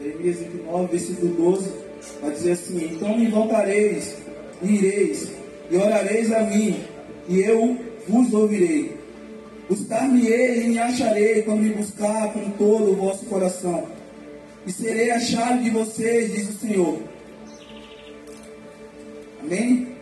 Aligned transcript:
Jeremias 0.00 0.38
29, 0.38 0.86
versículo 0.90 1.34
12, 1.34 1.70
vai 2.22 2.30
dizer 2.30 2.52
assim: 2.52 2.90
Então 2.94 3.18
me 3.18 3.28
voltareis, 3.28 4.16
e 4.62 4.74
ireis, 4.74 5.32
e 5.70 5.76
orareis 5.76 6.32
a 6.32 6.40
mim, 6.40 6.82
e 7.28 7.40
eu 7.40 7.78
vos 8.08 8.32
ouvirei. 8.32 8.98
Buscar-me-ei 9.68 10.64
e 10.64 10.68
me 10.68 10.78
acharei 10.78 11.42
quando 11.42 11.60
me 11.60 11.74
buscar 11.74 12.32
com 12.32 12.50
todo 12.52 12.90
o 12.90 12.96
vosso 12.96 13.24
coração. 13.26 13.86
E 14.66 14.72
serei 14.72 15.10
achado 15.10 15.62
de 15.62 15.70
vocês, 15.70 16.32
diz 16.32 16.48
o 16.48 16.58
Senhor. 16.58 16.98
Amém? 19.40 19.96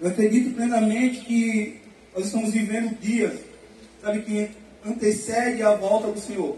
Eu 0.00 0.08
acredito 0.08 0.54
plenamente 0.54 1.20
que 1.24 1.80
nós 2.14 2.26
estamos 2.26 2.52
vivendo 2.52 2.98
dias, 3.00 3.38
sabe, 4.02 4.22
que 4.22 4.50
antecede 4.86 5.62
a 5.62 5.74
volta 5.74 6.08
do 6.08 6.20
Senhor. 6.20 6.56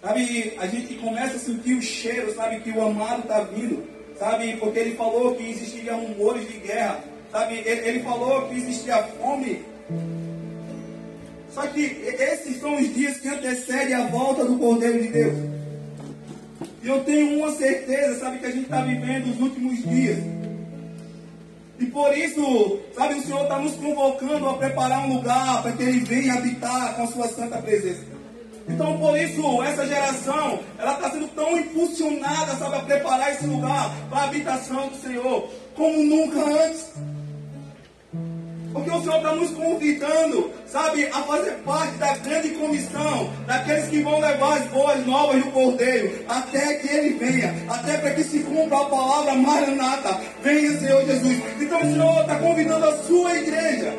Sabe, 0.00 0.54
a 0.58 0.66
gente 0.66 0.94
começa 0.94 1.36
a 1.36 1.40
sentir 1.40 1.74
o 1.74 1.82
cheiro, 1.82 2.32
sabe, 2.34 2.60
que 2.60 2.70
o 2.70 2.82
amado 2.82 3.22
está 3.22 3.40
vindo. 3.40 3.84
Sabe, 4.18 4.56
porque 4.56 4.78
ele 4.78 4.96
falou 4.96 5.34
que 5.34 5.48
existiria 5.48 5.94
rumores 5.94 6.48
de 6.48 6.58
guerra. 6.58 7.00
Sabe, 7.30 7.56
ele, 7.64 8.00
falou 8.00 8.48
que 8.48 8.56
existia 8.56 9.02
fome. 9.02 9.64
Só 11.52 11.66
que 11.66 11.82
esses 11.82 12.60
são 12.60 12.76
os 12.76 12.94
dias 12.94 13.18
que 13.18 13.28
antecedem 13.28 13.94
a 13.94 14.06
volta 14.06 14.44
do 14.44 14.58
Cordeiro 14.58 15.02
de 15.02 15.08
Deus. 15.08 15.34
E 16.82 16.88
eu 16.88 17.04
tenho 17.04 17.38
uma 17.38 17.52
certeza, 17.52 18.20
sabe, 18.20 18.38
que 18.38 18.46
a 18.46 18.50
gente 18.50 18.64
está 18.64 18.80
vivendo 18.80 19.30
os 19.30 19.40
últimos 19.40 19.82
dias. 19.82 20.18
E 21.78 21.86
por 21.86 22.16
isso, 22.16 22.80
sabe, 22.94 23.14
o 23.14 23.22
Senhor 23.22 23.42
está 23.42 23.58
nos 23.58 23.74
convocando 23.74 24.48
a 24.48 24.54
preparar 24.54 25.06
um 25.06 25.14
lugar 25.14 25.62
para 25.62 25.72
que 25.72 25.82
Ele 25.82 26.00
venha 26.00 26.34
habitar 26.34 26.94
com 26.96 27.04
a 27.04 27.06
sua 27.06 27.28
santa 27.28 27.58
presença. 27.58 28.02
Então, 28.68 28.98
por 28.98 29.16
isso, 29.18 29.62
essa 29.62 29.86
geração, 29.86 30.60
ela 30.76 30.94
está 30.94 31.10
sendo 31.10 31.28
tão 31.28 31.58
impulsionada, 31.58 32.54
sabe, 32.56 32.76
a 32.76 32.80
preparar 32.80 33.32
esse 33.32 33.46
lugar 33.46 33.90
para 34.10 34.18
a 34.18 34.24
habitação 34.24 34.88
do 34.88 34.96
Senhor, 34.96 35.48
como 35.74 36.04
nunca 36.04 36.38
antes. 36.38 36.92
Porque 38.72 38.90
o 38.90 39.00
Senhor 39.02 39.16
está 39.16 39.34
nos 39.34 39.50
convidando, 39.50 40.50
sabe, 40.66 41.06
a 41.06 41.22
fazer 41.22 41.52
parte 41.64 41.96
da 41.96 42.16
grande 42.18 42.50
comissão, 42.50 43.32
daqueles 43.46 43.88
que 43.88 44.02
vão 44.02 44.20
levar 44.20 44.58
as 44.58 44.66
boas 44.66 45.06
novas 45.06 45.42
do 45.42 45.50
Cordeiro, 45.50 46.24
até 46.28 46.74
que 46.74 46.88
Ele 46.88 47.14
venha, 47.14 47.54
até 47.68 47.96
para 47.96 48.10
que 48.12 48.24
se 48.24 48.40
cumpra 48.40 48.78
a 48.78 48.84
palavra 48.84 49.34
Maranata, 49.34 50.20
venha 50.42 50.78
Senhor 50.78 51.04
Jesus. 51.04 51.42
Então 51.60 51.78
o 51.78 51.92
Senhor 51.92 52.20
está 52.20 52.36
convidando 52.36 52.86
a 52.86 52.96
sua 53.04 53.36
igreja 53.36 53.94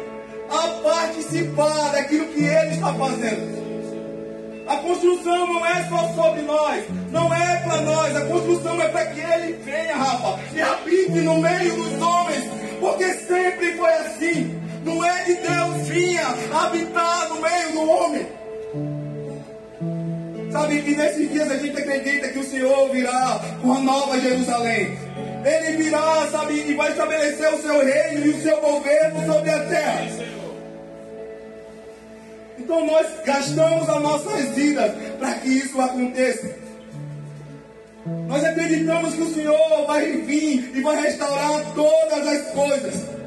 a 0.49 0.67
participar 0.83 1.91
daquilo 1.91 2.27
que 2.27 2.43
Ele 2.43 2.73
está 2.73 2.93
fazendo. 2.93 3.59
A 4.67 4.75
construção 4.77 5.47
não 5.47 5.65
é 5.65 5.83
só 5.89 6.13
sobre 6.13 6.43
nós, 6.43 6.85
não 7.11 7.33
é 7.33 7.57
para 7.57 7.81
nós, 7.81 8.15
a 8.15 8.25
construção 8.25 8.79
é 8.79 8.87
para 8.87 9.07
que 9.07 9.19
Ele 9.19 9.53
venha, 9.63 9.95
Rafa, 9.95 10.39
e 10.53 10.61
habite 10.61 11.19
no 11.21 11.39
meio 11.39 11.75
dos 11.75 11.99
homens, 11.99 12.43
porque 12.79 13.13
sempre 13.13 13.73
foi 13.73 13.93
assim. 13.93 14.59
Não 14.83 15.03
é 15.03 15.23
de 15.23 15.35
Deus 15.35 15.87
vinha 15.87 16.27
habitar 16.53 17.29
no 17.29 17.41
meio 17.41 17.71
do 17.73 17.89
homem. 17.89 18.27
Sabe 20.51 20.81
que 20.81 20.95
nesses 20.95 21.31
dias 21.31 21.51
a 21.51 21.57
gente 21.57 21.77
acredita 21.77 22.29
que 22.29 22.39
o 22.39 22.43
Senhor 22.43 22.89
virá 22.89 23.39
com 23.61 23.73
a 23.73 23.79
nova 23.79 24.19
Jerusalém. 24.19 24.97
Ele 25.45 25.83
virá, 25.83 26.27
sabe, 26.31 26.53
e 26.53 26.73
vai 26.73 26.91
estabelecer 26.91 27.53
o 27.53 27.61
seu 27.61 27.85
reino 27.85 28.25
e 28.25 28.29
o 28.29 28.41
seu 28.41 28.59
governo 28.59 29.33
sobre 29.33 29.51
a 29.51 29.59
terra. 29.65 30.07
Então 32.57 32.85
nós 32.85 33.07
gastamos 33.25 33.89
as 33.89 34.01
nossas 34.01 34.49
vidas 34.49 34.91
para 35.17 35.33
que 35.35 35.49
isso 35.49 35.79
aconteça. 35.79 36.68
Nós 38.27 38.43
acreditamos 38.43 39.13
que 39.15 39.21
o 39.21 39.33
Senhor 39.33 39.87
vai 39.87 40.11
vir 40.11 40.71
e 40.75 40.81
vai 40.81 41.01
restaurar 41.01 41.63
todas 41.73 42.27
as 42.27 42.51
coisas. 42.51 43.19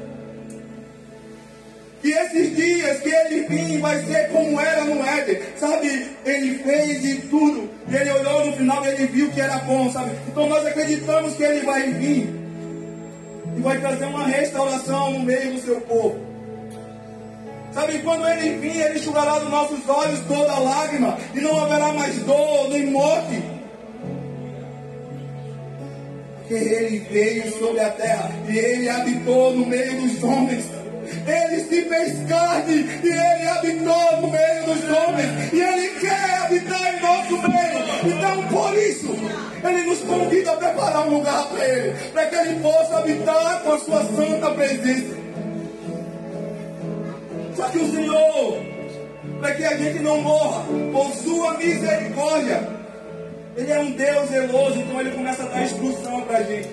Que 2.01 2.11
esses 2.11 2.55
dias 2.55 2.99
que 2.99 3.09
ele 3.09 3.47
vir 3.47 3.79
vai 3.79 4.01
ser 4.03 4.29
como 4.29 4.59
era 4.59 4.83
no 4.83 5.05
Éden. 5.05 5.39
Sabe, 5.57 6.09
ele 6.25 6.57
fez 6.59 7.01
de 7.01 7.15
tudo. 7.29 7.69
E 7.89 7.95
ele 7.95 8.11
olhou 8.11 8.45
no 8.45 8.53
final 8.53 8.85
e 8.85 8.89
ele 8.89 9.07
viu 9.07 9.31
que 9.31 9.39
era 9.39 9.57
bom, 9.59 9.89
sabe? 9.91 10.11
Então 10.27 10.49
nós 10.49 10.65
acreditamos 10.65 11.33
que 11.35 11.43
ele 11.43 11.65
vai 11.65 11.91
vir. 11.91 12.29
E 13.55 13.61
vai 13.61 13.79
trazer 13.79 14.05
uma 14.05 14.25
restauração 14.25 15.11
no 15.11 15.19
meio 15.19 15.53
do 15.53 15.61
seu 15.61 15.79
povo. 15.81 16.19
Sabe, 17.73 17.99
quando 17.99 18.27
ele 18.27 18.57
vir, 18.57 18.81
ele 18.81 18.99
enxugará 18.99 19.39
dos 19.39 19.49
nossos 19.49 19.87
olhos 19.87 20.19
toda 20.27 20.59
lágrima. 20.59 21.17
E 21.33 21.39
não 21.39 21.63
haverá 21.63 21.93
mais 21.93 22.15
dor 22.19 22.69
nem 22.69 22.85
morte. 22.87 23.41
Porque 26.43 26.55
ele 26.55 26.99
veio 27.09 27.49
sobre 27.57 27.79
a 27.79 27.89
terra 27.89 28.31
e 28.49 28.57
ele 28.57 28.89
habitou 28.89 29.53
no 29.53 29.65
meio 29.65 30.01
dos 30.01 30.21
homens. 30.23 30.65
Ele 31.25 31.63
se 31.63 31.81
fez 31.83 32.27
carne 32.27 32.85
e 33.01 33.07
ele 33.07 33.47
habitou 33.47 34.21
no 34.21 34.27
meio 34.29 34.65
dos 34.65 34.83
homens. 34.89 35.53
E 35.53 35.61
ele 35.61 35.89
quer 35.99 36.41
habitar 36.43 36.95
em 36.95 37.01
nosso 37.01 37.47
meio. 37.47 38.17
Então, 38.17 38.47
por 38.49 38.77
isso, 38.77 39.15
ele 39.63 39.83
nos 39.83 39.99
convida 39.99 40.51
a 40.51 40.57
preparar 40.57 41.07
um 41.07 41.17
lugar 41.17 41.47
para 41.47 41.65
ele, 41.65 41.95
para 42.11 42.25
que 42.25 42.35
ele 42.35 42.59
possa 42.59 42.97
habitar 42.97 43.61
com 43.63 43.71
a 43.73 43.79
sua 43.79 44.03
santa 44.03 44.51
presença. 44.51 45.15
Só 47.55 47.69
que 47.69 47.77
o 47.77 47.91
Senhor, 47.91 48.57
para 49.39 49.55
que 49.55 49.63
a 49.63 49.77
gente 49.77 49.99
não 49.99 50.19
morra, 50.21 50.65
por 50.91 51.13
sua 51.15 51.57
misericórdia, 51.57 52.82
ele 53.55 53.71
é 53.71 53.79
um 53.79 53.91
Deus 53.91 54.29
zeloso, 54.29 54.79
então 54.79 54.99
ele 54.99 55.11
começa 55.11 55.43
a 55.43 55.47
dar 55.47 55.63
instrução 55.63 56.21
para 56.21 56.37
a 56.39 56.43
gente. 56.43 56.69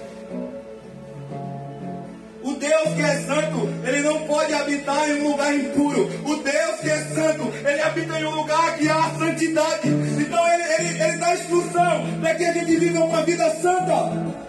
O 2.42 2.54
Deus 2.54 2.94
que 2.94 3.02
é 3.02 3.16
santo, 3.18 3.68
ele 3.86 4.00
não 4.00 4.20
pode 4.20 4.54
habitar 4.54 5.10
em 5.10 5.20
um 5.20 5.30
lugar 5.32 5.54
impuro. 5.54 6.10
O 6.24 6.36
Deus 6.36 6.80
que 6.80 6.88
é 6.88 6.98
santo, 6.98 7.52
ele 7.68 7.82
habita 7.82 8.18
em 8.18 8.24
um 8.24 8.34
lugar 8.34 8.78
que 8.78 8.88
há 8.88 9.10
santidade. 9.18 9.88
Então 9.88 10.52
ele, 10.52 10.62
ele, 10.62 11.02
ele 11.02 11.16
dá 11.18 11.34
instrução 11.34 12.06
para 12.18 12.34
que 12.34 12.44
a 12.46 12.52
gente 12.54 12.76
viva 12.76 13.04
uma 13.04 13.22
vida 13.22 13.50
santa. 13.56 14.40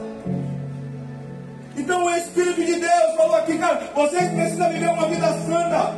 Então 1.75 2.05
o 2.05 2.15
Espírito 2.15 2.63
de 2.63 2.79
Deus 2.79 3.15
falou 3.17 3.35
aqui, 3.35 3.57
cara, 3.57 3.81
vocês 3.93 4.29
precisam 4.31 4.71
viver 4.71 4.89
uma 4.89 5.09
vida 5.09 5.27
santa. 5.45 5.93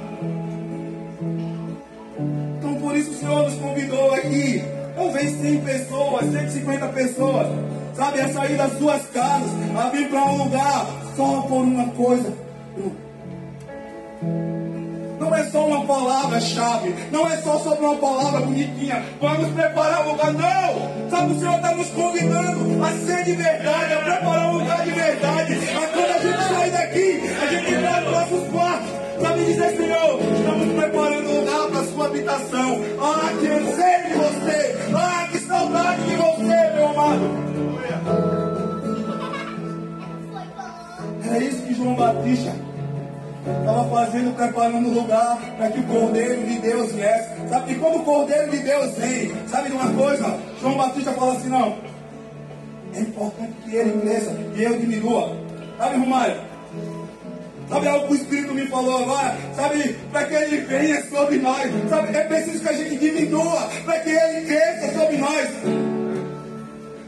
Então 2.58 2.76
por 2.82 2.96
isso 2.96 3.12
o 3.12 3.16
Senhor 3.20 3.44
nos 3.44 3.56
convidou 3.56 4.14
aqui. 4.16 4.64
Talvez 4.96 5.32
100 5.42 5.62
pessoas, 5.62 6.32
150 6.32 6.88
pessoas, 6.90 7.48
sabe, 7.96 8.22
a 8.22 8.30
sair 8.30 8.58
das 8.58 8.78
suas 8.78 9.02
casas, 9.08 9.50
a 9.76 9.90
vir 9.90 10.10
para 10.10 10.24
um 10.24 10.44
lugar 10.44 10.86
só 11.16 11.42
por 11.42 11.64
uma 11.64 11.88
coisa. 11.90 12.34
Não 15.20 15.34
é 15.34 15.44
só 15.46 15.66
uma 15.66 15.86
palavra-chave, 15.86 16.94
não 17.12 17.28
é 17.28 17.38
só 17.38 17.58
sobre 17.60 17.86
uma 17.86 17.96
palavra 17.96 18.42
bonitinha. 18.42 19.04
Vamos 19.20 19.50
preparar 19.54 20.06
um 20.06 20.12
lugar, 20.12 20.34
não! 20.34 21.10
Sabe, 21.10 21.34
o 21.34 21.40
Senhor 21.40 21.56
está 21.56 21.76
nos 21.76 21.90
convidando 21.90 22.84
a 22.84 22.92
ser 22.92 23.24
de 23.24 23.34
verdade, 23.34 23.94
a 23.94 23.98
preparar 23.98 24.50
um 24.50 24.58
lugar 24.60 24.84
de 24.84 24.92
verdade. 24.92 25.60
Mas 25.74 25.90
quando 25.92 26.12
a 26.12 26.20
gente 26.20 26.54
sair 26.54 26.72
daqui, 26.72 27.22
a 27.42 27.48
gente 27.48 27.76
vai 27.76 28.04
para 28.04 28.36
os 28.36 28.50
quartos. 28.50 29.03
Sabe 29.24 29.46
dizer, 29.46 29.78
Senhor, 29.78 30.20
estamos 30.20 30.74
preparando 30.76 31.30
um 31.30 31.40
lugar 31.40 31.68
para 31.70 31.80
a 31.80 31.86
sua 31.86 32.06
habitação. 32.08 32.82
Ah, 33.00 33.32
que 33.40 33.48
anseio 33.48 34.08
de 34.10 34.14
você! 34.16 34.76
Ah, 34.94 35.28
que 35.32 35.40
saudade 35.40 36.04
de 36.04 36.16
você, 36.18 36.74
meu 36.76 36.90
amado! 36.90 37.22
É 41.32 41.38
isso 41.38 41.62
que 41.62 41.74
João 41.74 41.96
Batista 41.96 42.54
estava 43.48 43.90
fazendo, 43.90 44.36
preparando 44.36 44.90
o 44.90 44.94
lugar 44.94 45.38
para 45.56 45.70
que 45.70 45.80
o 45.80 45.84
Cordeiro 45.84 46.46
de 46.46 46.60
Deus 46.60 46.92
viesse. 46.92 47.48
Sabe 47.48 47.74
que 47.74 47.80
quando 47.80 48.00
o 48.00 48.04
Cordeiro 48.04 48.52
de 48.52 48.58
Deus 48.58 48.98
vem, 48.98 49.32
sabe 49.48 49.70
de 49.70 49.76
uma 49.76 49.90
coisa? 49.94 50.38
João 50.60 50.76
Batista 50.76 51.14
fala 51.14 51.32
assim: 51.32 51.48
não, 51.48 51.78
é 52.94 53.00
importante 53.00 53.54
que 53.64 53.74
ele 53.74 54.02
cresça 54.02 54.36
e 54.54 54.64
eu 54.64 54.78
diminua. 54.78 55.38
Sabe, 55.78 55.98
Romário? 55.98 56.53
Sabe 57.74 57.88
algo 57.88 58.08
que 58.08 58.14
o 58.14 58.16
Espírito 58.16 58.54
me 58.54 58.68
falou 58.68 59.04
agora? 59.04 59.36
Sabe, 59.56 59.96
para 60.12 60.26
que 60.26 60.36
ele 60.36 60.58
venha 60.62 61.04
sobre 61.10 61.40
nós. 61.40 61.72
Sabe, 61.90 62.16
é 62.16 62.24
preciso 62.26 62.60
que 62.60 62.70
a 62.70 62.74
gente 62.74 62.98
diminua 62.98 63.68
para 63.84 64.00
que 64.00 64.12
ele 64.12 64.46
cresça 64.46 65.00
sobre 65.00 65.18
nós. 65.18 65.50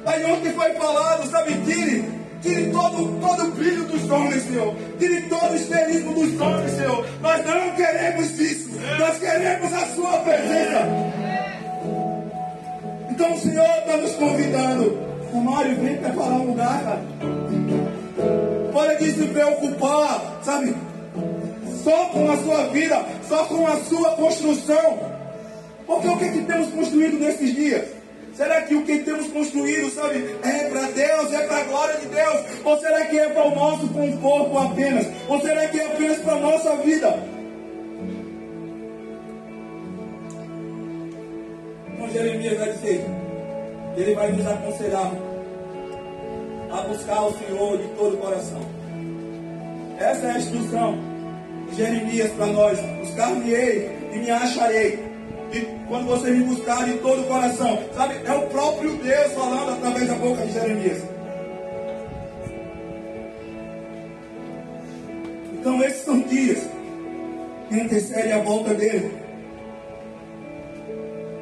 Aí 0.07 0.25
ontem 0.25 0.51
foi 0.53 0.73
falado, 0.73 1.29
sabe, 1.29 1.53
tire 1.65 2.25
Tire 2.41 2.71
todo, 2.71 3.19
todo 3.19 3.43
o 3.43 3.51
brilho 3.51 3.85
dos 3.85 4.07
homens, 4.09 4.43
Senhor. 4.43 4.75
Tire 4.99 5.21
todo 5.23 5.51
o 5.51 5.55
esterismo 5.55 6.13
dos 6.13 6.39
homens, 6.39 6.71
Senhor. 6.73 7.05
Nós 7.19 7.43
não 7.43 7.71
queremos 7.71 8.39
isso. 8.39 8.69
Nós 8.99 9.17
queremos 9.17 9.73
a 9.73 9.85
Sua 9.87 10.17
presença. 10.19 10.87
Então 13.09 13.33
o 13.33 13.39
Senhor 13.39 13.65
está 13.79 13.97
nos 13.97 14.11
convidando. 14.11 15.05
O 15.33 15.41
Mário, 15.41 15.75
vem 15.75 15.97
preparar 15.97 16.33
um 16.33 16.45
lugar, 16.45 16.83
cara. 16.83 18.54
Para 18.75 18.95
de 18.95 19.09
se 19.09 19.25
preocupar, 19.27 20.41
sabe? 20.43 20.75
Só 21.81 22.07
com 22.07 22.29
a 22.29 22.35
sua 22.35 22.67
vida, 22.67 23.05
só 23.29 23.45
com 23.45 23.65
a 23.65 23.77
sua 23.85 24.09
construção. 24.17 24.99
Porque 25.87 26.07
o 26.09 26.17
que, 26.17 26.25
é 26.25 26.31
que 26.33 26.41
temos 26.41 26.73
construído 26.73 27.17
nesses 27.17 27.55
dias? 27.55 27.87
Será 28.35 28.63
que 28.63 28.75
o 28.75 28.83
que 28.83 28.99
temos 28.99 29.27
construído, 29.27 29.89
sabe, 29.91 30.35
é 30.43 30.69
para 30.69 30.81
Deus, 30.91 31.31
é 31.31 31.47
para 31.47 31.57
a 31.57 31.63
glória 31.63 31.99
de 32.01 32.07
Deus? 32.07 32.45
Ou 32.65 32.77
será 32.77 33.05
que 33.05 33.17
é 33.17 33.29
para 33.29 33.47
o 33.47 33.55
nosso 33.55 33.87
conforto 33.87 34.57
apenas? 34.57 35.07
Ou 35.29 35.39
será 35.39 35.67
que 35.69 35.79
é 35.79 35.85
apenas 35.85 36.17
para 36.17 36.33
a 36.33 36.39
nossa 36.41 36.75
vida? 36.75 37.23
Então 41.93 42.09
Jeremias 42.09 42.57
vai 42.57 42.73
dizer, 42.73 43.05
ele 43.95 44.15
vai 44.15 44.33
nos 44.33 44.45
aconselhar 44.45 45.34
a 46.71 46.81
buscar 46.81 47.27
o 47.27 47.33
Senhor 47.37 47.77
de 47.77 47.87
todo 47.89 48.15
o 48.15 48.17
coração. 48.17 48.61
Essa 49.97 50.27
é 50.27 50.31
a 50.31 50.37
instrução 50.37 50.97
de 51.69 51.75
Jeremias 51.75 52.31
para 52.31 52.47
nós. 52.47 52.79
Buscar-me-ei 52.99 54.09
e 54.13 54.17
me 54.17 54.31
acharei 54.31 54.99
de 55.51 55.61
quando 55.87 56.05
você 56.07 56.31
me 56.31 56.43
buscar 56.43 56.85
de 56.85 56.97
todo 56.99 57.21
o 57.21 57.25
coração. 57.25 57.79
Sabe, 57.95 58.15
é 58.25 58.33
o 58.33 58.47
próprio 58.47 58.95
Deus 58.97 59.33
falando 59.33 59.71
através 59.71 60.07
da 60.07 60.15
boca 60.15 60.45
de 60.45 60.53
Jeremias. 60.53 61.01
Então 65.53 65.83
esses 65.83 66.03
são 66.03 66.19
dias 66.21 66.59
que 67.69 67.79
antecedem 67.79 68.33
a 68.33 68.39
volta 68.39 68.73
dele. 68.73 69.11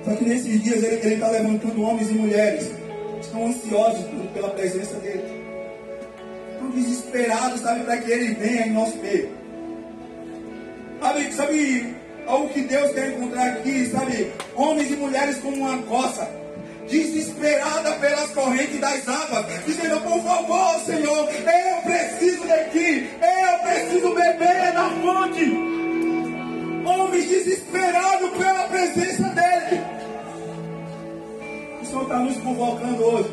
Só 0.06 0.16
que 0.16 0.26
nesses 0.26 0.62
dias 0.62 0.84
ele 0.84 1.14
está 1.14 1.30
levantando 1.30 1.82
homens 1.82 2.10
e 2.10 2.14
mulheres 2.14 2.83
estão 3.26 3.48
ansiosos 3.48 4.06
pela 4.34 4.50
presença 4.50 4.96
dele. 4.96 5.44
Estão 6.54 6.70
desesperados, 6.72 7.62
sabe, 7.62 7.84
para 7.84 7.98
que 7.98 8.12
ele 8.12 8.34
venha 8.36 8.68
em 8.68 8.72
nosso 8.72 8.98
meio. 8.98 9.32
Sabe, 11.02 11.34
sabe 11.34 11.96
algo 12.28 12.50
que 12.50 12.62
Deus 12.62 12.92
quer 12.94 13.10
encontrar 13.10 13.48
aqui, 13.48 13.86
sabe? 13.88 14.32
Homens 14.56 14.92
e 14.92 14.96
mulheres 14.96 15.38
como 15.38 15.58
uma 15.58 15.78
coça, 15.84 16.30
desesperada 16.90 17.94
pelas 17.96 18.30
correntes 18.32 18.80
das 18.80 19.08
águas, 19.08 19.46
dizendo: 19.66 20.00
Por 20.02 20.24
favor, 20.24 20.80
Senhor, 20.86 21.30
eu 21.30 21.82
preciso 21.84 22.48
daqui, 22.48 23.10
eu 23.22 23.60
preciso 23.60 24.14
beber 24.14 24.74
da 24.74 24.90
fonte. 25.02 25.74
Homens 26.86 27.30
desesperados 27.30 28.30
pela 28.38 28.64
presença 28.68 29.30
dEle. 29.30 30.03
Senhor 31.94 32.04
está 32.06 32.18
nos 32.18 32.38
convocando 32.38 33.04
hoje 33.04 33.30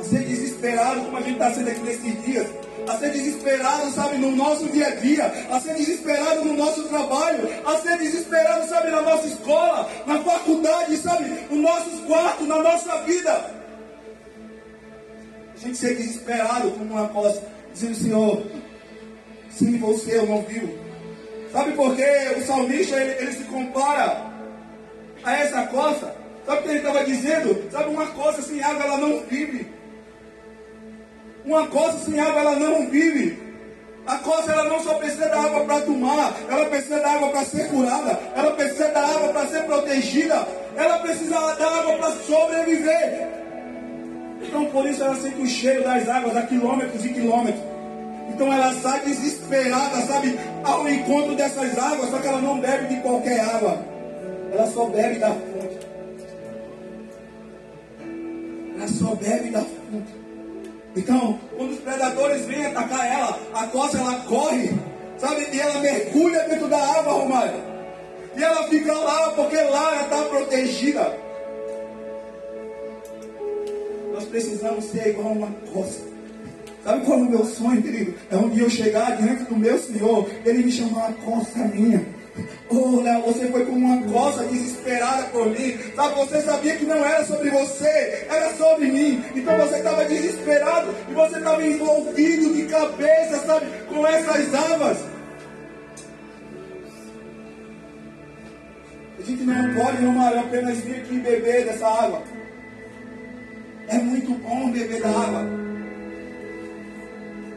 a 0.00 0.02
ser 0.02 0.24
desesperado 0.24 1.00
como 1.02 1.16
a 1.16 1.20
gente 1.20 1.32
está 1.34 1.54
sendo 1.54 1.70
aqui 1.70 1.80
nesses 1.80 2.24
dias 2.24 2.46
a 2.88 2.98
ser 2.98 3.12
desesperado, 3.12 3.90
sabe, 3.92 4.16
no 4.16 4.34
nosso 4.34 4.66
dia 4.70 4.88
a 4.88 4.94
dia, 4.94 5.26
a 5.50 5.60
ser 5.60 5.74
desesperado 5.74 6.44
no 6.44 6.54
nosso 6.54 6.84
trabalho, 6.84 7.46
a 7.66 7.76
ser 7.80 7.98
desesperado, 7.98 8.66
sabe, 8.66 8.90
na 8.90 9.02
nossa 9.02 9.26
escola, 9.26 9.90
na 10.06 10.18
faculdade, 10.22 10.96
sabe, 10.96 11.24
nos 11.50 11.60
nossos 11.60 12.00
quartos, 12.06 12.48
na 12.48 12.62
nossa 12.62 13.02
vida. 13.02 13.30
A 15.54 15.58
gente 15.58 15.76
ser 15.76 15.96
desesperado 15.96 16.70
como 16.70 16.94
uma 16.94 17.08
coisa, 17.08 17.42
dizendo, 17.74 17.94
Senhor, 17.94 18.42
sem 19.50 19.76
você 19.76 20.16
eu 20.16 20.26
não 20.26 20.40
vivo. 20.42 20.72
Sabe 21.52 21.72
por 21.72 21.94
quê? 21.94 22.34
O 22.38 22.40
salmista, 22.46 22.96
ele, 22.96 23.22
ele 23.22 23.32
se 23.32 23.44
compara 23.44 24.32
a 25.22 25.36
essa 25.36 25.62
costa. 25.66 26.27
Sabe 26.48 26.60
o 26.60 26.62
que 26.62 26.68
ele 26.70 26.78
estava 26.78 27.04
dizendo? 27.04 27.70
Sabe 27.70 27.90
uma 27.90 28.06
costa 28.06 28.40
sem 28.40 28.62
água, 28.62 28.82
ela 28.82 28.96
não 28.96 29.20
vive. 29.20 29.70
Uma 31.44 31.66
costa 31.66 31.98
sem 31.98 32.18
água 32.18 32.40
ela 32.40 32.56
não 32.56 32.88
vive. 32.88 33.38
A 34.06 34.16
costa 34.16 34.52
ela 34.52 34.64
não 34.64 34.80
só 34.82 34.94
precisa 34.94 35.28
da 35.28 35.42
água 35.42 35.66
para 35.66 35.82
tomar, 35.82 36.34
ela 36.48 36.64
precisa 36.64 37.00
da 37.00 37.10
água 37.10 37.28
para 37.28 37.44
ser 37.44 37.68
curada, 37.68 38.18
ela 38.34 38.52
precisa 38.52 38.88
da 38.88 39.00
água 39.00 39.28
para 39.28 39.46
ser 39.48 39.64
protegida, 39.64 40.48
ela 40.74 40.98
precisa 41.00 41.34
da 41.34 41.66
água 41.66 41.98
para 41.98 42.12
sobreviver. 42.12 43.28
Então 44.40 44.64
por 44.66 44.86
isso 44.86 45.04
ela 45.04 45.16
sente 45.16 45.42
o 45.42 45.46
cheiro 45.46 45.84
das 45.84 46.08
águas 46.08 46.34
a 46.34 46.42
quilômetros 46.44 47.04
e 47.04 47.10
quilômetros. 47.10 47.62
Então 48.30 48.50
ela 48.50 48.72
sai 48.80 49.00
desesperada, 49.00 50.00
sabe, 50.06 50.38
ao 50.64 50.88
encontro 50.88 51.34
dessas 51.34 51.76
águas, 51.76 52.08
só 52.08 52.18
que 52.18 52.26
ela 52.26 52.40
não 52.40 52.58
bebe 52.58 52.94
de 52.94 53.02
qualquer 53.02 53.40
água. 53.40 53.76
Ela 54.50 54.66
só 54.68 54.86
bebe 54.86 55.18
da 55.18 55.36
só 58.86 59.14
bebe 59.14 59.50
da 59.50 59.60
fonte. 59.60 60.14
Então, 60.96 61.38
quando 61.56 61.72
os 61.72 61.80
predadores 61.80 62.44
vêm 62.46 62.66
atacar 62.66 63.06
ela, 63.06 63.40
a 63.54 63.66
costa 63.66 63.98
ela 63.98 64.20
corre, 64.20 64.70
sabe? 65.16 65.48
E 65.52 65.60
ela 65.60 65.80
mergulha 65.80 66.48
dentro 66.48 66.68
da 66.68 66.78
água, 66.78 67.12
Romário. 67.14 67.60
E 68.36 68.42
ela 68.42 68.68
fica 68.68 68.92
lá, 68.92 69.30
porque 69.32 69.56
lá 69.56 69.94
ela 69.94 70.02
está 70.02 70.22
protegida. 70.24 71.18
Nós 74.12 74.24
precisamos 74.24 74.84
ser 74.86 75.08
igual 75.08 75.32
uma 75.32 75.50
costa. 75.72 76.06
Sabe 76.84 77.04
qual 77.04 77.18
é 77.18 77.22
o 77.22 77.30
meu 77.30 77.44
sonho, 77.44 77.82
querido? 77.82 78.14
É 78.30 78.36
um 78.36 78.48
dia 78.48 78.62
eu 78.62 78.70
chegar 78.70 79.16
diante 79.16 79.44
do 79.44 79.56
meu 79.56 79.78
Senhor, 79.78 80.28
Ele 80.44 80.64
me 80.64 80.72
chamar 80.72 81.10
a 81.10 81.12
costa 81.12 81.58
minha. 81.60 82.17
Oh, 82.68 83.00
Léo, 83.00 83.22
você 83.22 83.48
foi 83.48 83.64
como 83.64 83.78
uma 83.78 84.02
coça 84.12 84.44
desesperada 84.44 85.24
por 85.28 85.46
mim. 85.46 85.78
Sabe, 85.94 86.14
você 86.14 86.40
sabia 86.42 86.76
que 86.76 86.84
não 86.84 87.04
era 87.04 87.24
sobre 87.24 87.50
você, 87.50 88.26
era 88.28 88.54
sobre 88.54 88.86
mim. 88.86 89.24
Então 89.34 89.56
você 89.56 89.76
estava 89.76 90.04
desesperado 90.04 90.94
e 91.08 91.14
você 91.14 91.38
estava 91.38 91.66
envolvido 91.66 92.54
de 92.54 92.64
cabeça, 92.64 93.38
sabe, 93.46 93.66
com 93.88 94.06
essas 94.06 94.54
águas. 94.54 94.98
A 99.18 99.22
gente 99.22 99.42
não 99.42 99.74
pode, 99.74 100.02
marido, 100.02 100.40
apenas 100.40 100.78
vir 100.78 100.96
aqui 100.96 101.18
beber 101.18 101.64
dessa 101.64 101.86
água. 101.86 102.22
É 103.88 103.98
muito 103.98 104.32
bom 104.34 104.70
beber 104.70 105.00
da 105.00 105.08
água. 105.08 105.46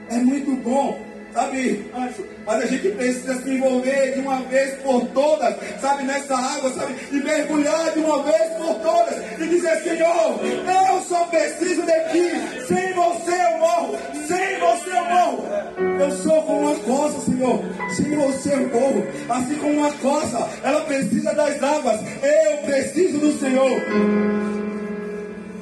É 0.09 0.17
muito 0.17 0.51
bom 0.63 1.11
sabe, 1.33 1.85
anjo, 1.95 2.25
mas 2.45 2.63
a 2.63 2.65
gente 2.65 2.89
precisa 2.89 3.41
se 3.41 3.49
envolver 3.49 4.13
de 4.13 4.19
uma 4.19 4.41
vez 4.41 4.73
por 4.81 5.07
todas, 5.07 5.55
sabe, 5.79 6.03
nessa 6.03 6.35
água, 6.35 6.71
sabe, 6.71 6.95
e 7.11 7.15
mergulhar 7.15 7.91
de 7.91 7.99
uma 7.99 8.23
vez 8.23 8.51
por 8.57 8.75
todas 8.75 9.17
e 9.39 9.47
dizer, 9.47 9.83
Senhor, 9.83 10.39
eu 10.43 11.01
só 11.01 11.25
preciso 11.25 11.81
de 11.83 11.99
ti, 12.11 12.65
sem 12.67 12.93
você 12.93 13.31
eu 13.31 13.57
morro, 13.59 13.97
sem 14.27 14.59
você 14.59 14.89
eu 14.89 15.05
morro. 15.05 15.47
Eu 15.99 16.11
sou 16.11 16.41
como 16.43 16.71
uma 16.71 16.75
coça, 16.77 17.21
Senhor, 17.21 17.59
sem 17.95 18.15
você 18.15 18.53
eu 18.53 18.69
morro, 18.69 19.07
assim 19.29 19.55
como 19.55 19.73
uma 19.73 19.91
coça, 19.93 20.49
ela 20.63 20.81
precisa 20.81 21.33
das 21.33 21.61
águas, 21.61 21.99
eu 22.23 22.57
preciso 22.65 23.19
do 23.19 23.39
Senhor. 23.39 23.81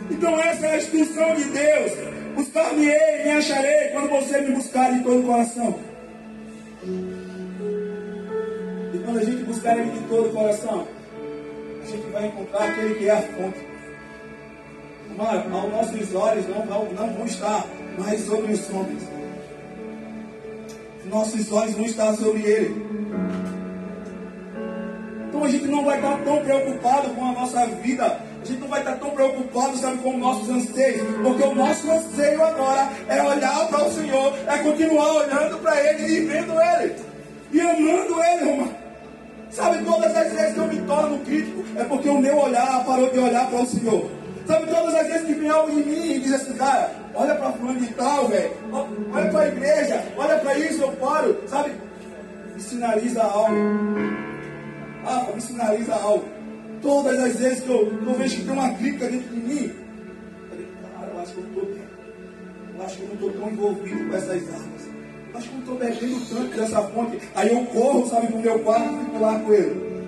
Então 0.09 0.39
essa 0.39 0.65
é 0.65 0.71
a 0.73 0.77
instrução 0.77 1.35
de 1.35 1.43
Deus. 1.45 1.91
Buscar-me-ei, 2.35 3.23
me 3.25 3.31
acharei, 3.31 3.89
quando 3.89 4.09
você 4.09 4.41
me 4.41 4.55
buscar 4.55 4.93
de 4.93 5.03
todo 5.03 5.19
o 5.19 5.23
coração. 5.23 5.88
Quando 9.09 9.21
a 9.21 9.25
gente 9.25 9.43
buscar 9.43 9.75
Ele 9.75 9.89
de 9.89 10.07
todo 10.07 10.29
o 10.29 10.33
coração, 10.33 10.87
a 11.81 11.85
gente 11.87 12.07
vai 12.11 12.27
encontrar 12.27 12.69
aquele 12.69 12.93
que 12.93 13.09
é 13.09 13.11
a 13.11 13.21
fonte. 13.21 13.67
Mas 15.17 15.49
nossos 15.49 16.15
olhos 16.15 16.47
não, 16.47 16.65
não, 16.67 16.85
não 16.93 17.13
vão 17.15 17.25
estar 17.25 17.65
mais 17.97 18.21
sobre 18.21 18.53
os 18.53 18.69
homens. 18.69 19.03
Nossos 21.05 21.51
olhos 21.51 21.73
vão 21.73 21.85
estar 21.85 22.13
sobre 22.17 22.43
Ele. 22.43 22.85
Então 25.27 25.43
a 25.43 25.49
gente 25.49 25.65
não 25.65 25.83
vai 25.83 25.97
estar 25.97 26.19
tão 26.19 26.41
preocupado 26.43 27.09
com 27.09 27.25
a 27.25 27.31
nossa 27.31 27.65
vida 27.65 28.29
a 28.41 28.45
gente 28.45 28.61
não 28.61 28.69
vai 28.69 28.79
estar 28.79 28.95
tão 28.95 29.09
preocupado, 29.09 29.77
sabe, 29.77 29.97
com 29.97 30.17
nossos 30.17 30.49
anseios, 30.49 31.05
porque 31.21 31.43
o 31.43 31.53
nosso 31.53 31.91
anseio 31.91 32.41
agora 32.41 32.89
é 33.09 33.21
olhar 33.21 33.67
para 33.67 33.83
o 33.85 33.91
Senhor, 33.91 34.33
é 34.47 34.57
continuar 34.59 35.11
olhando 35.11 35.57
para 35.57 35.77
Ele 35.89 36.03
e 36.07 36.25
vendo 36.25 36.53
Ele, 36.53 36.95
e 37.51 37.59
amando 37.59 38.23
Ele, 38.23 38.49
irmão. 38.49 38.78
Sabe, 39.51 39.83
todas 39.83 40.15
as 40.15 40.31
vezes 40.31 40.53
que 40.53 40.59
eu 40.59 40.67
me 40.67 40.81
torno 40.81 41.19
crítico, 41.19 41.63
é 41.75 41.83
porque 41.83 42.07
o 42.07 42.19
meu 42.19 42.37
olhar 42.37 42.85
parou 42.85 43.09
de 43.09 43.19
olhar 43.19 43.49
para 43.49 43.61
o 43.61 43.65
Senhor. 43.65 44.09
Sabe, 44.45 44.67
todas 44.67 44.95
as 44.95 45.07
vezes 45.07 45.25
que 45.27 45.33
vem 45.33 45.49
algo 45.49 45.71
em 45.71 45.83
mim 45.83 46.13
e 46.13 46.19
diz 46.19 46.33
assim, 46.33 46.53
cara, 46.53 46.91
olha 47.13 47.35
para 47.35 47.51
fulano 47.51 47.79
de 47.79 47.93
tal, 47.93 48.27
velho, 48.27 48.51
olha 48.71 49.29
para 49.29 49.41
a 49.41 49.47
igreja, 49.47 50.03
olha 50.17 50.39
para 50.39 50.57
isso, 50.57 50.81
eu 50.81 50.91
paro, 50.93 51.37
sabe, 51.47 51.71
me 52.55 52.61
sinaliza 52.61 53.21
algo. 53.23 53.55
Ah, 55.05 55.27
me 55.33 55.41
sinaliza 55.41 55.93
algo. 55.95 56.25
Todas 56.81 57.19
as 57.19 57.35
vezes 57.35 57.63
que 57.63 57.69
eu, 57.69 57.85
que 57.85 58.07
eu 58.07 58.13
vejo 58.13 58.35
que 58.37 58.43
tem 58.43 58.53
uma 58.53 58.73
crítica 58.73 59.07
dentro 59.07 59.29
de 59.29 59.39
mim, 59.39 59.65
eu 59.65 60.49
falei, 60.49 60.67
cara, 60.97 61.21
acho 61.21 61.33
que 61.33 61.39
eu 61.39 62.85
acho 62.85 62.95
que 62.95 63.01
eu 63.01 63.07
não 63.07 63.15
estou 63.15 63.31
tão 63.31 63.51
envolvido 63.51 64.09
com 64.09 64.15
essas 64.15 64.53
armas. 64.53 64.78
Acho 65.39 65.47
que 65.47 65.55
eu 65.55 65.59
estou 65.59 65.75
bebendo 65.77 66.35
tanto 66.35 66.57
dessa 66.57 66.81
fonte. 66.81 67.17
Aí 67.33 67.49
eu 67.49 67.65
corro, 67.67 68.05
sabe, 68.09 68.27
para 68.27 68.35
o 68.35 68.41
meu 68.41 68.59
quarto 68.59 68.93
e 68.93 69.05
fico 69.05 69.19
lá 69.21 69.39
com 69.39 69.53
ele. 69.53 70.03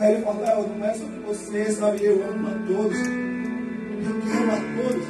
Aí 0.00 0.14
ele 0.14 0.22
fala, 0.22 0.48
ah, 0.48 0.62
não 0.62 0.86
é 0.86 0.94
sobre 0.94 1.18
você, 1.26 1.70
sabe, 1.72 2.04
eu 2.06 2.24
amo 2.26 2.48
a 2.48 2.52
todos. 2.66 2.98
Eu 2.98 4.22
quero 4.22 4.50
a 4.50 4.82
todos. 4.82 5.06